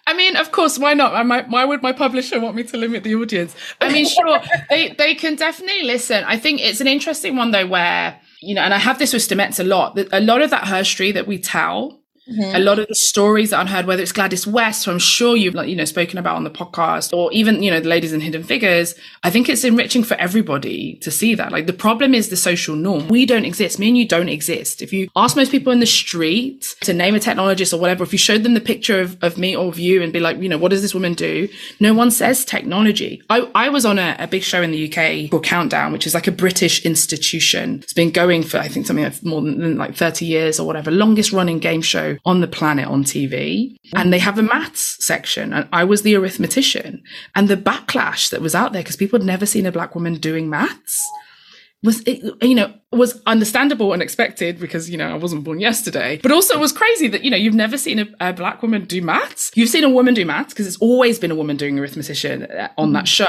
[0.06, 1.14] I mean, of course, why not?
[1.50, 3.56] why would my publisher want me to limit the audience?
[3.80, 6.24] I mean, sure, they, they can definitely listen.
[6.26, 9.22] I think it's an interesting one though, where, you know, and I have this with
[9.22, 12.56] STEMettes a lot, a lot of that history that we tell Mm-hmm.
[12.56, 15.36] A lot of the stories that I've heard, whether it's Gladys West, who I'm sure
[15.36, 18.22] you've you know spoken about on the podcast, or even you know the ladies in
[18.22, 18.94] Hidden Figures,
[19.24, 21.52] I think it's enriching for everybody to see that.
[21.52, 23.08] Like the problem is the social norm.
[23.08, 23.80] We don't exist.
[23.80, 24.84] Me and you don't exist.
[24.84, 28.12] If you ask most people in the street to name a technologist or whatever, if
[28.12, 30.50] you showed them the picture of, of me or of you and be like, you
[30.50, 31.50] know, what does this woman do?
[31.80, 33.24] No one says technology.
[33.32, 36.14] I, I was on a, a big show in the UK called Countdown, which is
[36.14, 37.80] like a British institution.
[37.82, 40.92] It's been going for I think something like more than like 30 years or whatever,
[40.92, 43.76] longest running game show on the planet on TV.
[43.96, 45.54] And they have a maths section.
[45.54, 47.02] And I was the arithmetician.
[47.36, 50.16] And the backlash that was out there, because people had never seen a black woman
[50.16, 51.02] doing maths,
[51.84, 56.32] was you know was understandable and expected because you know I wasn't born yesterday, but
[56.32, 59.02] also it was crazy that you know you've never seen a, a black woman do
[59.02, 59.52] maths.
[59.56, 62.94] You've seen a woman do maths because it's always been a woman doing arithmetician on
[62.94, 63.26] that show,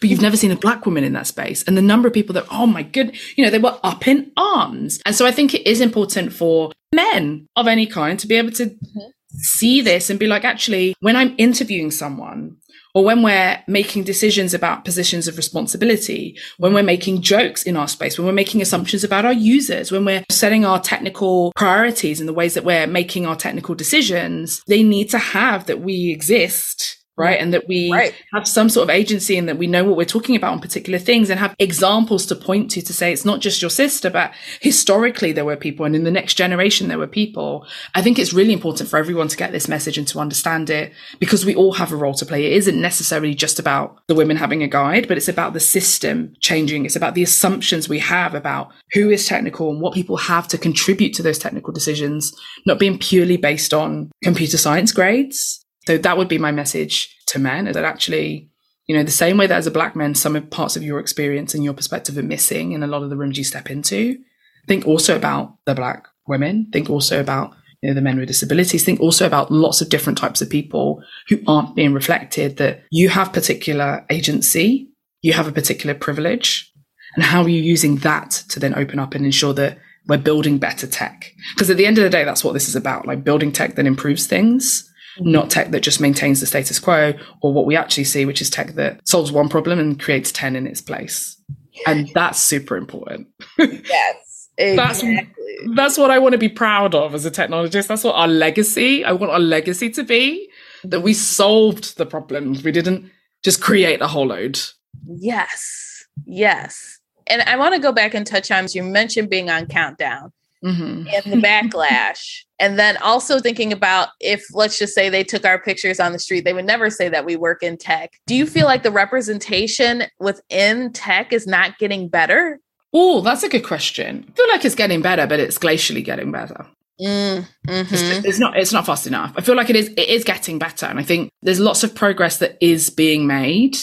[0.00, 1.62] but you've never seen a black woman in that space.
[1.64, 4.32] And the number of people that oh my good, you know they were up in
[4.36, 5.00] arms.
[5.06, 8.52] And so I think it is important for men of any kind to be able
[8.52, 9.08] to mm-hmm.
[9.38, 12.56] see this and be like, actually, when I'm interviewing someone,
[12.94, 17.88] or when we're making decisions about positions of responsibility, when we're making jokes in our
[17.88, 22.28] space, when we're making assumptions about our users, when we're setting our technical priorities and
[22.28, 27.03] the ways that we're making our technical decisions, they need to have that we exist
[27.16, 27.40] right?
[27.40, 28.14] And that we right.
[28.32, 30.98] have some sort of agency and that we know what we're talking about on particular
[30.98, 34.32] things and have examples to point to to say it's not just your sister, but
[34.60, 37.66] historically there were people and in the next generation there were people.
[37.94, 40.92] I think it's really important for everyone to get this message and to understand it
[41.20, 42.46] because we all have a role to play.
[42.46, 46.34] It isn't necessarily just about the women having a guide, but it's about the system
[46.40, 46.84] changing.
[46.84, 50.58] It's about the assumptions we have about who is technical and what people have to
[50.58, 52.34] contribute to those technical decisions,
[52.66, 57.38] not being purely based on computer science grades so that would be my message to
[57.38, 58.50] men that actually,
[58.86, 61.54] you know, the same way that as a black man, some parts of your experience
[61.54, 64.18] and your perspective are missing in a lot of the rooms you step into.
[64.66, 66.68] Think also about the black women.
[66.72, 68.84] Think also about you know, the men with disabilities.
[68.84, 73.10] Think also about lots of different types of people who aren't being reflected that you
[73.10, 74.88] have particular agency,
[75.20, 76.72] you have a particular privilege,
[77.14, 80.58] and how are you using that to then open up and ensure that we're building
[80.58, 81.32] better tech?
[81.54, 83.74] Because at the end of the day, that's what this is about, like building tech
[83.74, 88.04] that improves things not tech that just maintains the status quo, or what we actually
[88.04, 91.40] see, which is tech that solves one problem and creates 10 in its place.
[91.86, 93.28] And that's super important.
[93.58, 94.48] yes.
[94.56, 95.16] Exactly.
[95.16, 95.28] That's,
[95.74, 97.88] that's what I want to be proud of as a technologist.
[97.88, 100.48] That's what our legacy, I want our legacy to be
[100.84, 102.62] that we solved the problems.
[102.62, 103.10] We didn't
[103.42, 104.60] just create a whole load.
[105.06, 106.04] Yes.
[106.24, 107.00] Yes.
[107.26, 110.32] And I want to go back and touch on, you mentioned being on Countdown
[110.64, 111.06] mm-hmm.
[111.08, 112.42] and the backlash.
[112.58, 116.18] and then also thinking about if, let's just say, they took our pictures on the
[116.18, 118.12] street, they would never say that we work in tech.
[118.26, 122.60] Do you feel like the representation within tech is not getting better?
[122.92, 124.24] Oh, that's a good question.
[124.28, 126.66] I feel like it's getting better, but it's glacially getting better.
[127.00, 127.94] Mm, mm-hmm.
[127.94, 129.32] it's, it's, not it's not fast enough.
[129.36, 131.92] I feel like it is it is getting better, and I think there's lots of
[131.92, 133.74] progress that is being made,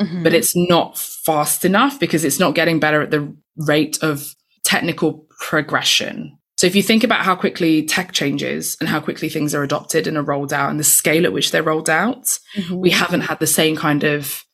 [0.00, 0.22] mm-hmm.
[0.22, 4.36] but it's not fast enough because it's not getting better at the rate of
[4.70, 6.38] technical progression.
[6.56, 10.06] So if you think about how quickly tech changes and how quickly things are adopted
[10.06, 12.76] and are rolled out and the scale at which they're rolled out, mm-hmm.
[12.76, 14.44] we haven't had the same kind of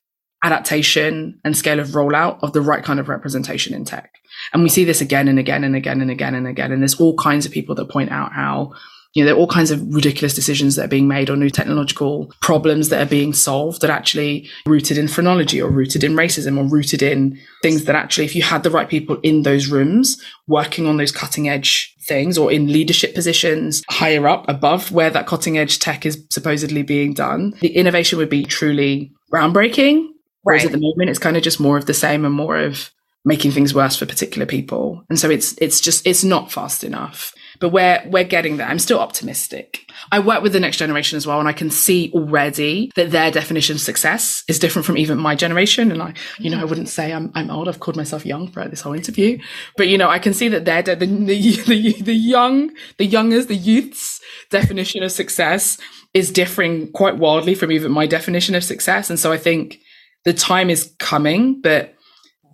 [0.43, 4.11] adaptation and scale of rollout of the right kind of representation in tech.
[4.55, 6.73] And we see this again and again and again and again and again.
[6.73, 8.73] And there's all kinds of people that point out how
[9.17, 11.49] You know, there are all kinds of ridiculous decisions that are being made or new
[11.49, 16.59] technological problems that are being solved that actually rooted in phrenology or rooted in racism
[16.59, 20.23] or rooted in things that actually, if you had the right people in those rooms
[20.49, 25.27] working on those cutting edge things or in leadership positions higher up above where that
[25.27, 30.09] cutting edge tech is supposedly being done, the innovation would be truly groundbreaking.
[30.43, 30.67] Whereas right.
[30.67, 32.93] at the moment, it's kind of just more of the same and more of
[33.27, 35.05] making things worse for particular people.
[35.11, 37.35] And so it's it's just it's not fast enough.
[37.61, 38.67] But we're we're getting there.
[38.67, 39.91] I'm still optimistic.
[40.13, 43.31] I work with the next generation as well, and I can see already that their
[43.31, 45.91] definition of success is different from even my generation.
[45.91, 47.69] And I, you know, I wouldn't say I'm I'm old.
[47.69, 49.39] I've called myself young for this whole interview,
[49.77, 53.47] but you know, I can see that their the the, the, the young the youngers
[53.47, 55.79] the youths definition of success
[56.15, 59.11] is differing quite wildly from even my definition of success.
[59.11, 59.81] And so I think
[60.25, 61.96] the time is coming, but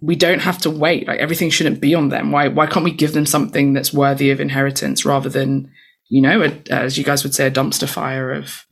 [0.03, 1.07] we don't have to wait.
[1.07, 2.33] Like everything shouldn't be on them.
[2.33, 5.71] Why why can't we give them something that's worthy of inheritance rather than,
[6.09, 8.67] you know, a, as you guys would say, a dumpster fire of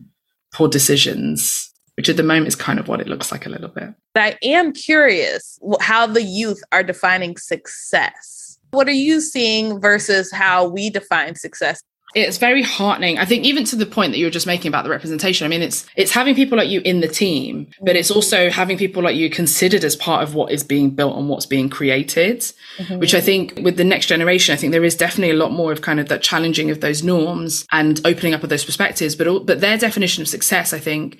[0.53, 3.69] poor decisions, which at the moment is kind of what it looks like a little
[3.69, 3.95] bit.
[4.17, 8.59] I am curious how the youth are defining success.
[8.73, 11.81] What are you seeing versus how we define success?
[12.15, 13.19] It's very heartening.
[13.19, 15.45] I think even to the point that you were just making about the representation.
[15.45, 18.77] I mean, it's it's having people like you in the team, but it's also having
[18.77, 22.41] people like you considered as part of what is being built and what's being created.
[22.79, 22.99] Mm-hmm.
[22.99, 25.71] Which I think with the next generation, I think there is definitely a lot more
[25.71, 29.15] of kind of that challenging of those norms and opening up of those perspectives.
[29.15, 31.19] But but their definition of success, I think,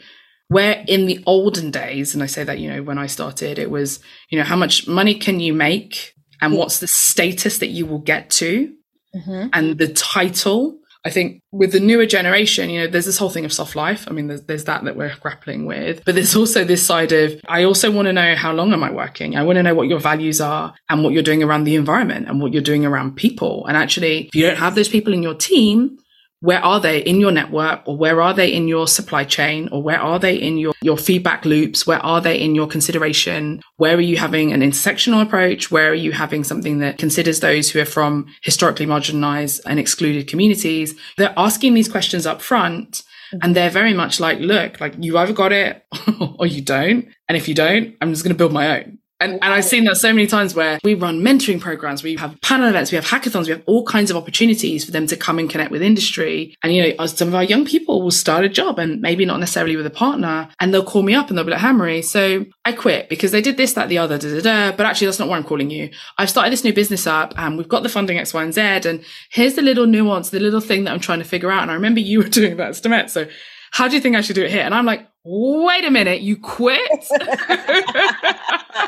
[0.49, 3.71] where in the olden days, and I say that you know when I started, it
[3.71, 7.87] was you know how much money can you make and what's the status that you
[7.87, 8.75] will get to.
[9.13, 9.49] Mm-hmm.
[9.53, 13.47] and the title I think with the newer generation, you know, there's this whole thing
[13.47, 14.05] of soft life.
[14.07, 17.41] I mean, there's, there's that that we're grappling with, but there's also this side of,
[17.49, 19.37] I also want to know how long am I working?
[19.37, 22.29] I want to know what your values are and what you're doing around the environment
[22.29, 23.67] and what you're doing around people.
[23.67, 25.99] And actually, if you don't have those people in your team,
[26.41, 29.83] where are they in your network or where are they in your supply chain or
[29.83, 31.87] where are they in your, your feedback loops?
[31.87, 33.61] Where are they in your consideration?
[33.77, 35.71] Where are you having an intersectional approach?
[35.71, 40.29] Where are you having something that considers those who are from historically marginalized and excluded
[40.29, 40.95] communities?
[41.19, 43.03] They're asking these questions up front
[43.43, 45.85] and they're very much like, look, like you either got it
[46.39, 47.07] or you don't.
[47.29, 48.99] And if you don't, I'm just going to build my own.
[49.21, 52.41] And, and I've seen that so many times where we run mentoring programs, we have
[52.41, 55.39] panel events, we have hackathons, we have all kinds of opportunities for them to come
[55.39, 56.57] and connect with industry.
[56.63, 59.27] And, you know, uh, some of our young people will start a job and maybe
[59.27, 62.01] not necessarily with a partner and they'll call me up and they'll be like, Anne-Marie,
[62.01, 64.77] so I quit because they did this, that, the other, da, da, da.
[64.77, 65.91] But actually, that's not why I'm calling you.
[66.17, 68.61] I've started this new business up and we've got the funding X, Y, and Z.
[68.61, 71.61] And here's the little nuance, the little thing that I'm trying to figure out.
[71.63, 73.11] And I remember you were doing that, Stemet.
[73.11, 73.29] So
[73.71, 74.63] how do you think I should do it here?
[74.63, 77.05] And I'm like, wait a minute, you quit?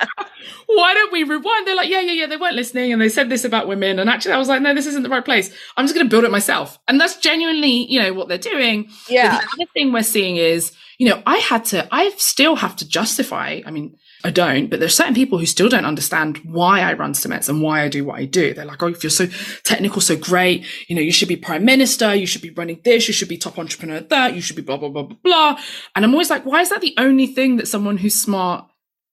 [0.67, 1.67] Why don't we rewind?
[1.67, 3.99] They're like, yeah, yeah, yeah, they weren't listening and they said this about women.
[3.99, 5.55] And actually, I was like, no, this isn't the right place.
[5.77, 6.79] I'm just going to build it myself.
[6.89, 8.89] And that's genuinely, you know, what they're doing.
[9.09, 9.37] Yeah.
[9.37, 12.77] But the other thing we're seeing is, you know, I had to, I still have
[12.77, 13.61] to justify.
[13.67, 17.13] I mean, I don't, but there's certain people who still don't understand why I run
[17.13, 18.55] STEMettes and why I do what I do.
[18.55, 19.27] They're like, oh, if you're so
[19.65, 23.09] technical, so great, you know, you should be prime minister, you should be running this,
[23.09, 25.59] you should be top entrepreneur that, you should be blah, blah, blah, blah, blah.
[25.97, 28.67] And I'm always like, why is that the only thing that someone who's smart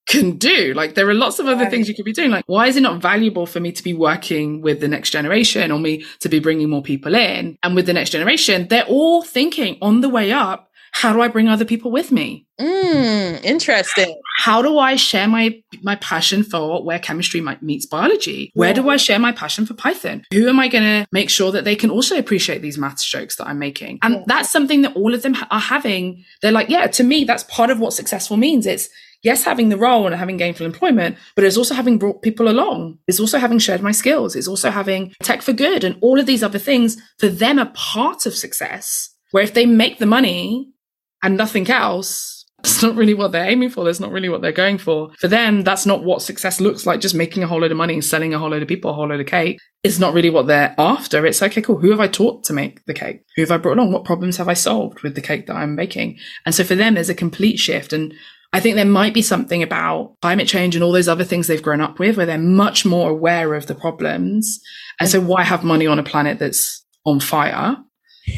[0.10, 0.74] can do?
[0.74, 1.72] Like, there are lots of other right.
[1.72, 2.32] things you could be doing.
[2.32, 5.72] Like, why is it not valuable for me to be working with the next generation
[5.72, 7.58] or me to be bringing more people in?
[7.64, 11.28] And with the next generation, they're all thinking on the way up, how do I
[11.28, 12.48] bring other people with me?
[12.60, 14.20] Mm, interesting.
[14.40, 18.52] How do I share my my passion for where chemistry meets biology?
[18.56, 20.24] Where do I share my passion for Python?
[20.34, 23.36] Who am I going to make sure that they can also appreciate these math jokes
[23.36, 24.00] that I'm making?
[24.02, 26.26] And that's something that all of them are having.
[26.42, 28.66] They're like, yeah, to me, that's part of what successful means.
[28.66, 28.90] It's
[29.24, 33.00] yes, having the role and having gainful employment, but it's also having brought people along.
[33.08, 34.36] It's also having shared my skills.
[34.36, 37.72] It's also having tech for good and all of these other things for them are
[37.74, 39.10] part of success.
[39.32, 40.72] Where if they make the money
[41.22, 43.86] and nothing else, it's not really what they're aiming for.
[43.86, 45.12] That's not really what they're going for.
[45.20, 47.00] For them, that's not what success looks like.
[47.00, 48.94] Just making a whole load of money and selling a whole load of people a
[48.94, 51.26] whole load of cake is not really what they're after.
[51.26, 51.80] It's okay, cool.
[51.80, 53.24] Who have I taught to make the cake?
[53.36, 53.94] Who have I brought along?
[53.94, 56.18] What problems have I solved with the cake that I'm making?
[56.46, 57.94] And so for them, there's a complete shift.
[57.94, 58.14] And
[58.52, 61.62] I think there might be something about climate change and all those other things they've
[61.62, 64.60] grown up with where they're much more aware of the problems.
[65.00, 67.78] And so why have money on a planet that's on fire?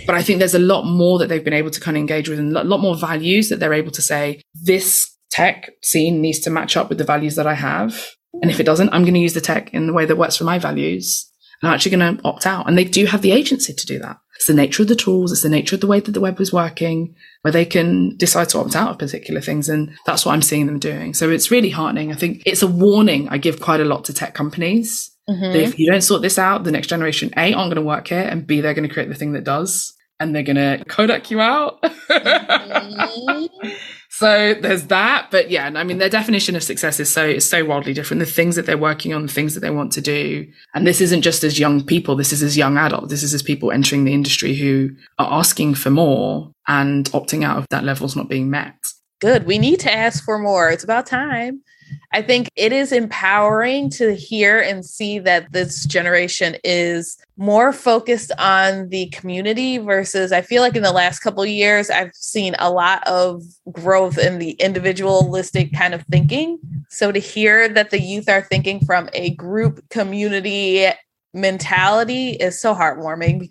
[0.05, 2.29] But I think there's a lot more that they've been able to kind of engage
[2.29, 6.39] with and a lot more values that they're able to say, this tech scene needs
[6.41, 8.09] to match up with the values that I have.
[8.41, 10.37] And if it doesn't, I'm going to use the tech in the way that works
[10.37, 11.29] for my values.
[11.61, 12.67] And I'm actually going to opt out.
[12.67, 14.17] And they do have the agency to do that.
[14.41, 15.31] It's the nature of the tools.
[15.31, 17.13] It's the nature of the way that the web is working,
[17.43, 19.69] where they can decide to opt out of particular things.
[19.69, 21.13] And that's what I'm seeing them doing.
[21.13, 22.11] So it's really heartening.
[22.11, 25.55] I think it's a warning I give quite a lot to tech companies Mm-hmm.
[25.55, 28.23] if you don't sort this out, the next generation A aren't going to work here,
[28.23, 29.93] and B they're going to create the thing that does.
[30.19, 31.79] and they're going to Kodak you out.
[32.09, 33.69] Mm-hmm.
[34.21, 35.29] So there's that.
[35.31, 38.19] But yeah, I mean, their definition of success is so, is so wildly different.
[38.19, 40.47] The things that they're working on, the things that they want to do.
[40.75, 42.15] And this isn't just as young people.
[42.15, 43.09] This is as young adults.
[43.09, 47.57] This is as people entering the industry who are asking for more and opting out
[47.57, 48.75] of that level's not being met.
[49.21, 49.47] Good.
[49.47, 50.69] We need to ask for more.
[50.69, 51.63] It's about time.
[52.13, 58.31] I think it is empowering to hear and see that this generation is more focused
[58.37, 62.69] on the community versus I feel like in the last couple years I've seen a
[62.69, 66.59] lot of growth in the individualistic kind of thinking.
[66.89, 70.87] So to hear that the youth are thinking from a group community
[71.33, 73.49] mentality is so heartwarming.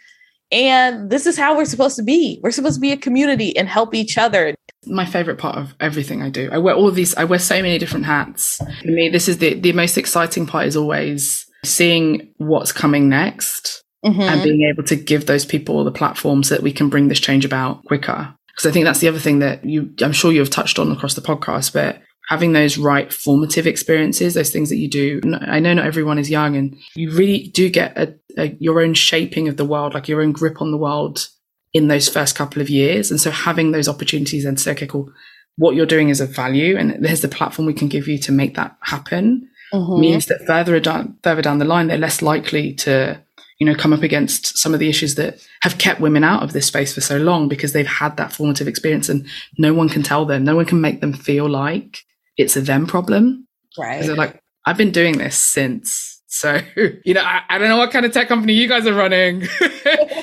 [0.52, 2.40] And this is how we're supposed to be.
[2.42, 4.54] We're supposed to be a community and help each other
[4.86, 6.48] my favorite part of everything I do.
[6.50, 8.60] I wear all these, I wear so many different hats.
[8.82, 13.82] For me, this is the, the most exciting part is always seeing what's coming next
[14.04, 14.20] mm-hmm.
[14.20, 17.20] and being able to give those people the platform so that we can bring this
[17.20, 18.34] change about quicker.
[18.48, 20.90] Because I think that's the other thing that you, I'm sure you have touched on
[20.90, 25.20] across the podcast, but having those right formative experiences, those things that you do.
[25.40, 28.94] I know not everyone is young and you really do get a, a, your own
[28.94, 31.28] shaping of the world, like your own grip on the world
[31.72, 33.10] in those first couple of years.
[33.10, 35.12] And so having those opportunities and say, okay, cool,
[35.56, 38.32] what you're doing is of value and here's the platform we can give you to
[38.32, 40.00] make that happen mm-hmm.
[40.00, 43.20] means that further down, further down the line, they're less likely to,
[43.58, 46.52] you know, come up against some of the issues that have kept women out of
[46.52, 49.26] this space for so long because they've had that formative experience and
[49.58, 52.04] no one can tell them, no one can make them feel like
[52.36, 53.46] it's a them problem.
[53.78, 54.02] Right.
[54.02, 56.60] They're like, I've been doing this since so,
[57.04, 59.40] you know, I, I, don't know what kind of tech company you guys are running,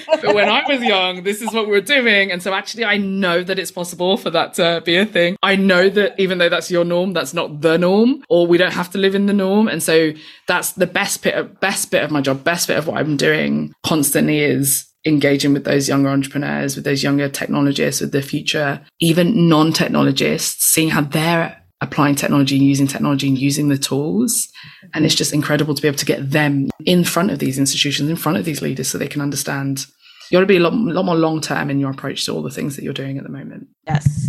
[0.07, 2.31] but when I was young, this is what we were doing.
[2.31, 5.35] And so actually, I know that it's possible for that to be a thing.
[5.43, 8.73] I know that even though that's your norm, that's not the norm, or we don't
[8.73, 9.67] have to live in the norm.
[9.67, 10.13] And so
[10.47, 13.17] that's the best bit of, best bit of my job, best bit of what I'm
[13.17, 18.81] doing constantly is engaging with those younger entrepreneurs, with those younger technologists, with the future,
[19.01, 24.49] even non-technologists, seeing how they're applying technology and using technology and using the tools.
[24.93, 28.09] And it's just incredible to be able to get them in front of these institutions,
[28.09, 29.85] in front of these leaders so they can understand.
[30.29, 32.41] You got to be a lot, lot more long term in your approach to all
[32.41, 33.67] the things that you're doing at the moment.
[33.85, 34.27] Yes.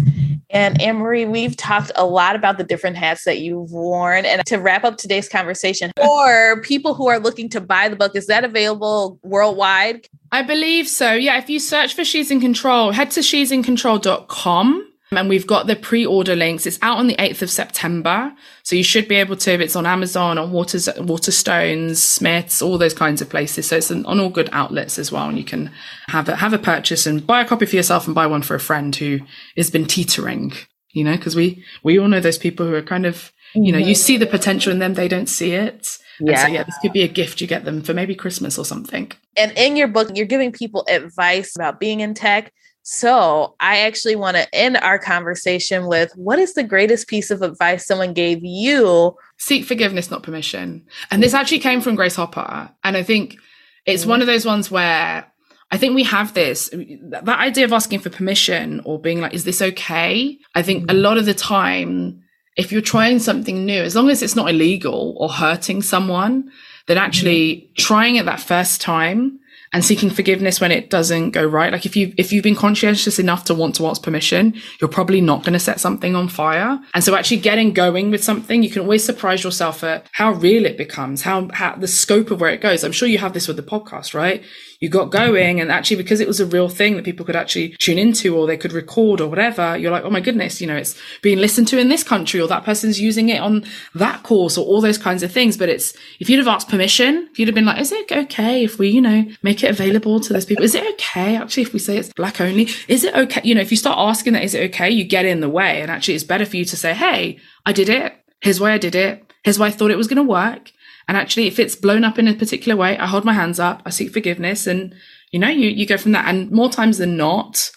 [0.50, 4.24] And Anne Marie, we've talked a lot about the different hats that you've worn.
[4.24, 8.14] And to wrap up today's conversation, for people who are looking to buy the book,
[8.14, 10.06] is that available worldwide?
[10.32, 11.12] I believe so.
[11.12, 11.38] Yeah.
[11.38, 16.36] If you search for She's in Control, head to she'sincontrol.com and we've got the pre-order
[16.36, 16.66] links.
[16.66, 18.32] It's out on the 8th of September.
[18.62, 22.94] So you should be able to, it's on Amazon, on Waters, Waterstones, Smiths, all those
[22.94, 23.68] kinds of places.
[23.68, 25.28] So it's on all good outlets as well.
[25.28, 25.72] And you can
[26.08, 28.54] have a, have a purchase and buy a copy for yourself and buy one for
[28.54, 29.20] a friend who
[29.56, 30.52] has been teetering,
[30.92, 33.78] you know, because we, we all know those people who are kind of, you know,
[33.78, 33.94] you mm-hmm.
[33.94, 35.98] see the potential in them, they don't see it.
[36.20, 36.44] Yeah.
[36.44, 39.10] So, yeah, this could be a gift you get them for maybe Christmas or something.
[39.36, 42.52] And in your book, you're giving people advice about being in tech
[42.90, 47.42] so, I actually want to end our conversation with what is the greatest piece of
[47.42, 49.14] advice someone gave you?
[49.36, 50.86] Seek forgiveness, not permission.
[51.10, 52.70] And this actually came from Grace Hopper.
[52.82, 53.36] And I think
[53.84, 54.08] it's mm.
[54.08, 55.30] one of those ones where
[55.70, 56.70] I think we have this
[57.10, 60.38] that idea of asking for permission or being like, is this okay?
[60.54, 61.02] I think a mm.
[61.02, 62.22] lot of the time,
[62.56, 66.50] if you're trying something new, as long as it's not illegal or hurting someone,
[66.86, 67.04] then mm-hmm.
[67.04, 69.40] actually trying it that first time
[69.72, 71.72] and seeking forgiveness when it doesn't go right.
[71.72, 75.20] Like if you if you've been conscientious enough to want to ask permission, you're probably
[75.20, 76.80] not going to set something on fire.
[76.94, 80.64] And so actually getting going with something, you can always surprise yourself at how real
[80.64, 82.84] it becomes, how, how the scope of where it goes.
[82.84, 84.42] I'm sure you have this with the podcast, right?
[84.80, 87.70] You got going and actually because it was a real thing that people could actually
[87.80, 90.76] tune into or they could record or whatever, you're like, oh my goodness, you know,
[90.76, 93.64] it's being listened to in this country or that person's using it on
[93.94, 95.56] that course or all those kinds of things.
[95.56, 98.62] But it's, if you'd have asked permission, if you'd have been like, is it okay
[98.62, 100.64] if we, you know, make it available to those people?
[100.64, 102.68] Is it okay actually if we say it's black only?
[102.86, 103.40] Is it okay?
[103.42, 104.88] You know, if you start asking that, is it okay?
[104.88, 107.72] You get in the way and actually it's better for you to say, Hey, I
[107.72, 108.12] did it.
[108.40, 109.24] Here's why I did it.
[109.42, 110.70] Here's why I thought it was going to work.
[111.08, 113.82] And actually, if it's blown up in a particular way, I hold my hands up,
[113.86, 114.94] I seek forgiveness, and
[115.32, 116.26] you know, you, you go from that.
[116.26, 117.70] And more times than not,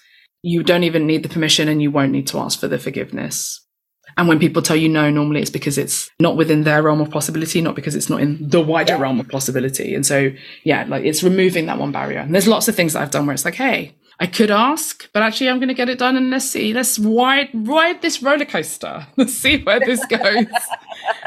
[0.43, 3.59] you don't even need the permission and you won't need to ask for the forgiveness.
[4.17, 7.09] And when people tell you no, normally it's because it's not within their realm of
[7.09, 8.99] possibility, not because it's not in the wider yeah.
[8.99, 9.95] realm of possibility.
[9.95, 10.31] And so,
[10.65, 12.19] yeah, like it's removing that one barrier.
[12.19, 15.09] And there's lots of things that I've done where it's like, hey, I could ask,
[15.13, 16.75] but actually I'm going to get it done and let's see.
[16.75, 19.07] Let's ride, ride this roller coaster.
[19.17, 20.45] Let's see where this goes.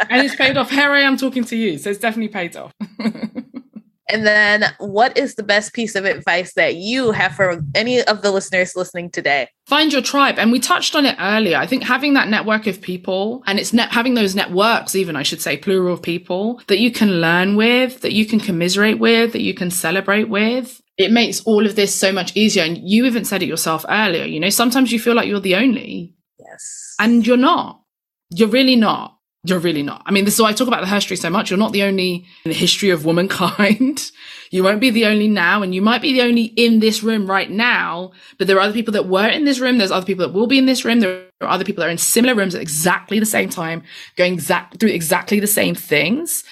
[0.09, 0.71] and it's paid off.
[0.71, 1.77] Here I am talking to you.
[1.77, 2.71] So it's definitely paid off.
[3.01, 8.23] and then what is the best piece of advice that you have for any of
[8.23, 9.49] the listeners listening today?
[9.67, 10.39] Find your tribe.
[10.39, 11.57] And we touched on it earlier.
[11.57, 15.25] I think having that network of people and it's net, having those networks, even I
[15.25, 19.33] should say, plural of people that you can learn with, that you can commiserate with,
[19.33, 22.63] that you can celebrate with it makes all of this so much easier.
[22.63, 25.57] And you even said it yourself earlier, you know, sometimes you feel like you're the
[25.57, 26.15] only.
[26.39, 26.95] Yes.
[26.99, 27.81] And you're not.
[28.31, 29.19] You're really not.
[29.47, 30.03] You're really not.
[30.07, 31.51] I mean, this is why I talk about the history so much.
[31.51, 34.11] You're not the only in the history of womankind.
[34.51, 37.27] you won't be the only now, and you might be the only in this room
[37.27, 39.77] right now, but there are other people that were in this room.
[39.77, 41.01] There's other people that will be in this room.
[41.01, 43.83] There are other people that are in similar rooms at exactly the same time,
[44.17, 46.43] going exact through exactly the same things.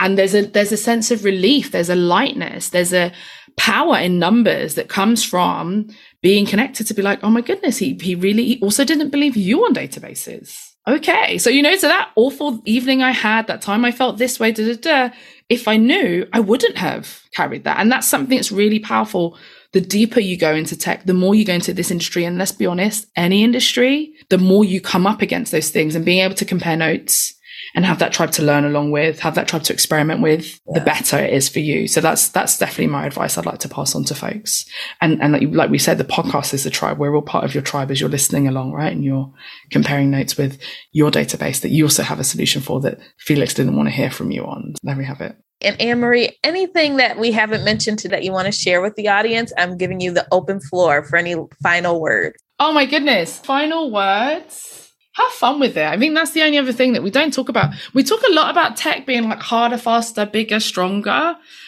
[0.00, 3.12] And there's a there's a sense of relief, there's a lightness, there's a
[3.60, 5.86] power in numbers that comes from
[6.22, 9.36] being connected to be like, oh my goodness, he he really he also didn't believe
[9.36, 11.38] you on databases okay.
[11.38, 14.52] So, you know, so that awful evening I had, that time I felt this way,
[14.52, 15.14] da, da, da,
[15.48, 17.78] if I knew, I wouldn't have carried that.
[17.78, 19.38] And that's something that's really powerful.
[19.72, 22.24] The deeper you go into tech, the more you go into this industry.
[22.24, 26.04] And let's be honest, any industry, the more you come up against those things and
[26.04, 27.34] being able to compare notes
[27.74, 30.78] and have that tribe to learn along with, have that tribe to experiment with, yeah.
[30.78, 31.86] the better it is for you.
[31.86, 34.64] So that's that's definitely my advice I'd like to pass on to folks.
[35.00, 36.98] And and like, like we said, the podcast is the tribe.
[36.98, 38.92] We're all part of your tribe as you're listening along, right?
[38.92, 39.32] And you're
[39.70, 40.60] comparing notes with
[40.92, 44.10] your database that you also have a solution for that Felix didn't want to hear
[44.10, 44.74] from you on.
[44.82, 45.36] There we have it.
[45.62, 48.96] And Anne Marie, anything that we haven't mentioned today that you want to share with
[48.96, 52.36] the audience, I'm giving you the open floor for any final words.
[52.58, 53.38] Oh my goodness.
[53.38, 54.79] Final words
[55.22, 55.86] have fun with it.
[55.86, 57.74] I think that's the only other thing that we don't talk about.
[57.94, 61.10] We talk a lot about tech being like harder, faster, bigger, stronger.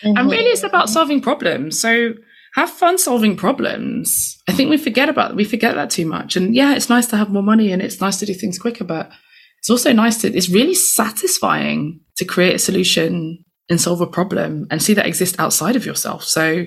[0.03, 0.17] Mm-hmm.
[0.17, 1.81] And really it's about solving problems.
[1.81, 2.15] So
[2.55, 4.41] have fun solving problems.
[4.49, 6.37] I think we forget about we forget that too much.
[6.37, 8.85] And yeah, it's nice to have more money and it's nice to do things quicker,
[8.85, 9.11] but
[9.59, 14.67] it's also nice to it's really satisfying to create a solution and solve a problem
[14.71, 16.25] and see that exist outside of yourself.
[16.25, 16.67] So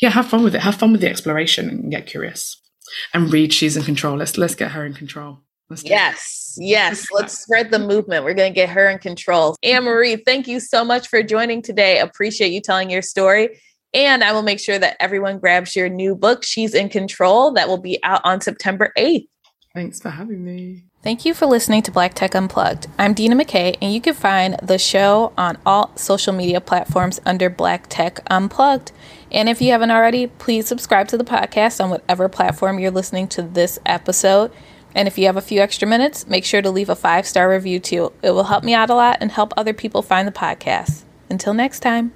[0.00, 0.60] yeah, have fun with it.
[0.60, 2.60] Have fun with the exploration and get curious.
[3.14, 4.18] And read she's in control.
[4.18, 5.38] Let's let's get her in control.
[5.82, 7.06] Yes, yes.
[7.12, 8.24] Let's spread the movement.
[8.24, 9.56] We're going to get her in control.
[9.62, 11.98] Anne Marie, thank you so much for joining today.
[11.98, 13.60] Appreciate you telling your story.
[13.94, 17.68] And I will make sure that everyone grabs your new book, She's in Control, that
[17.68, 19.26] will be out on September 8th.
[19.74, 20.84] Thanks for having me.
[21.02, 22.86] Thank you for listening to Black Tech Unplugged.
[22.98, 27.50] I'm Dina McKay, and you can find the show on all social media platforms under
[27.50, 28.92] Black Tech Unplugged.
[29.30, 33.28] And if you haven't already, please subscribe to the podcast on whatever platform you're listening
[33.28, 34.52] to this episode.
[34.94, 37.50] And if you have a few extra minutes, make sure to leave a five star
[37.50, 38.12] review too.
[38.22, 41.02] It will help me out a lot and help other people find the podcast.
[41.30, 42.12] Until next time.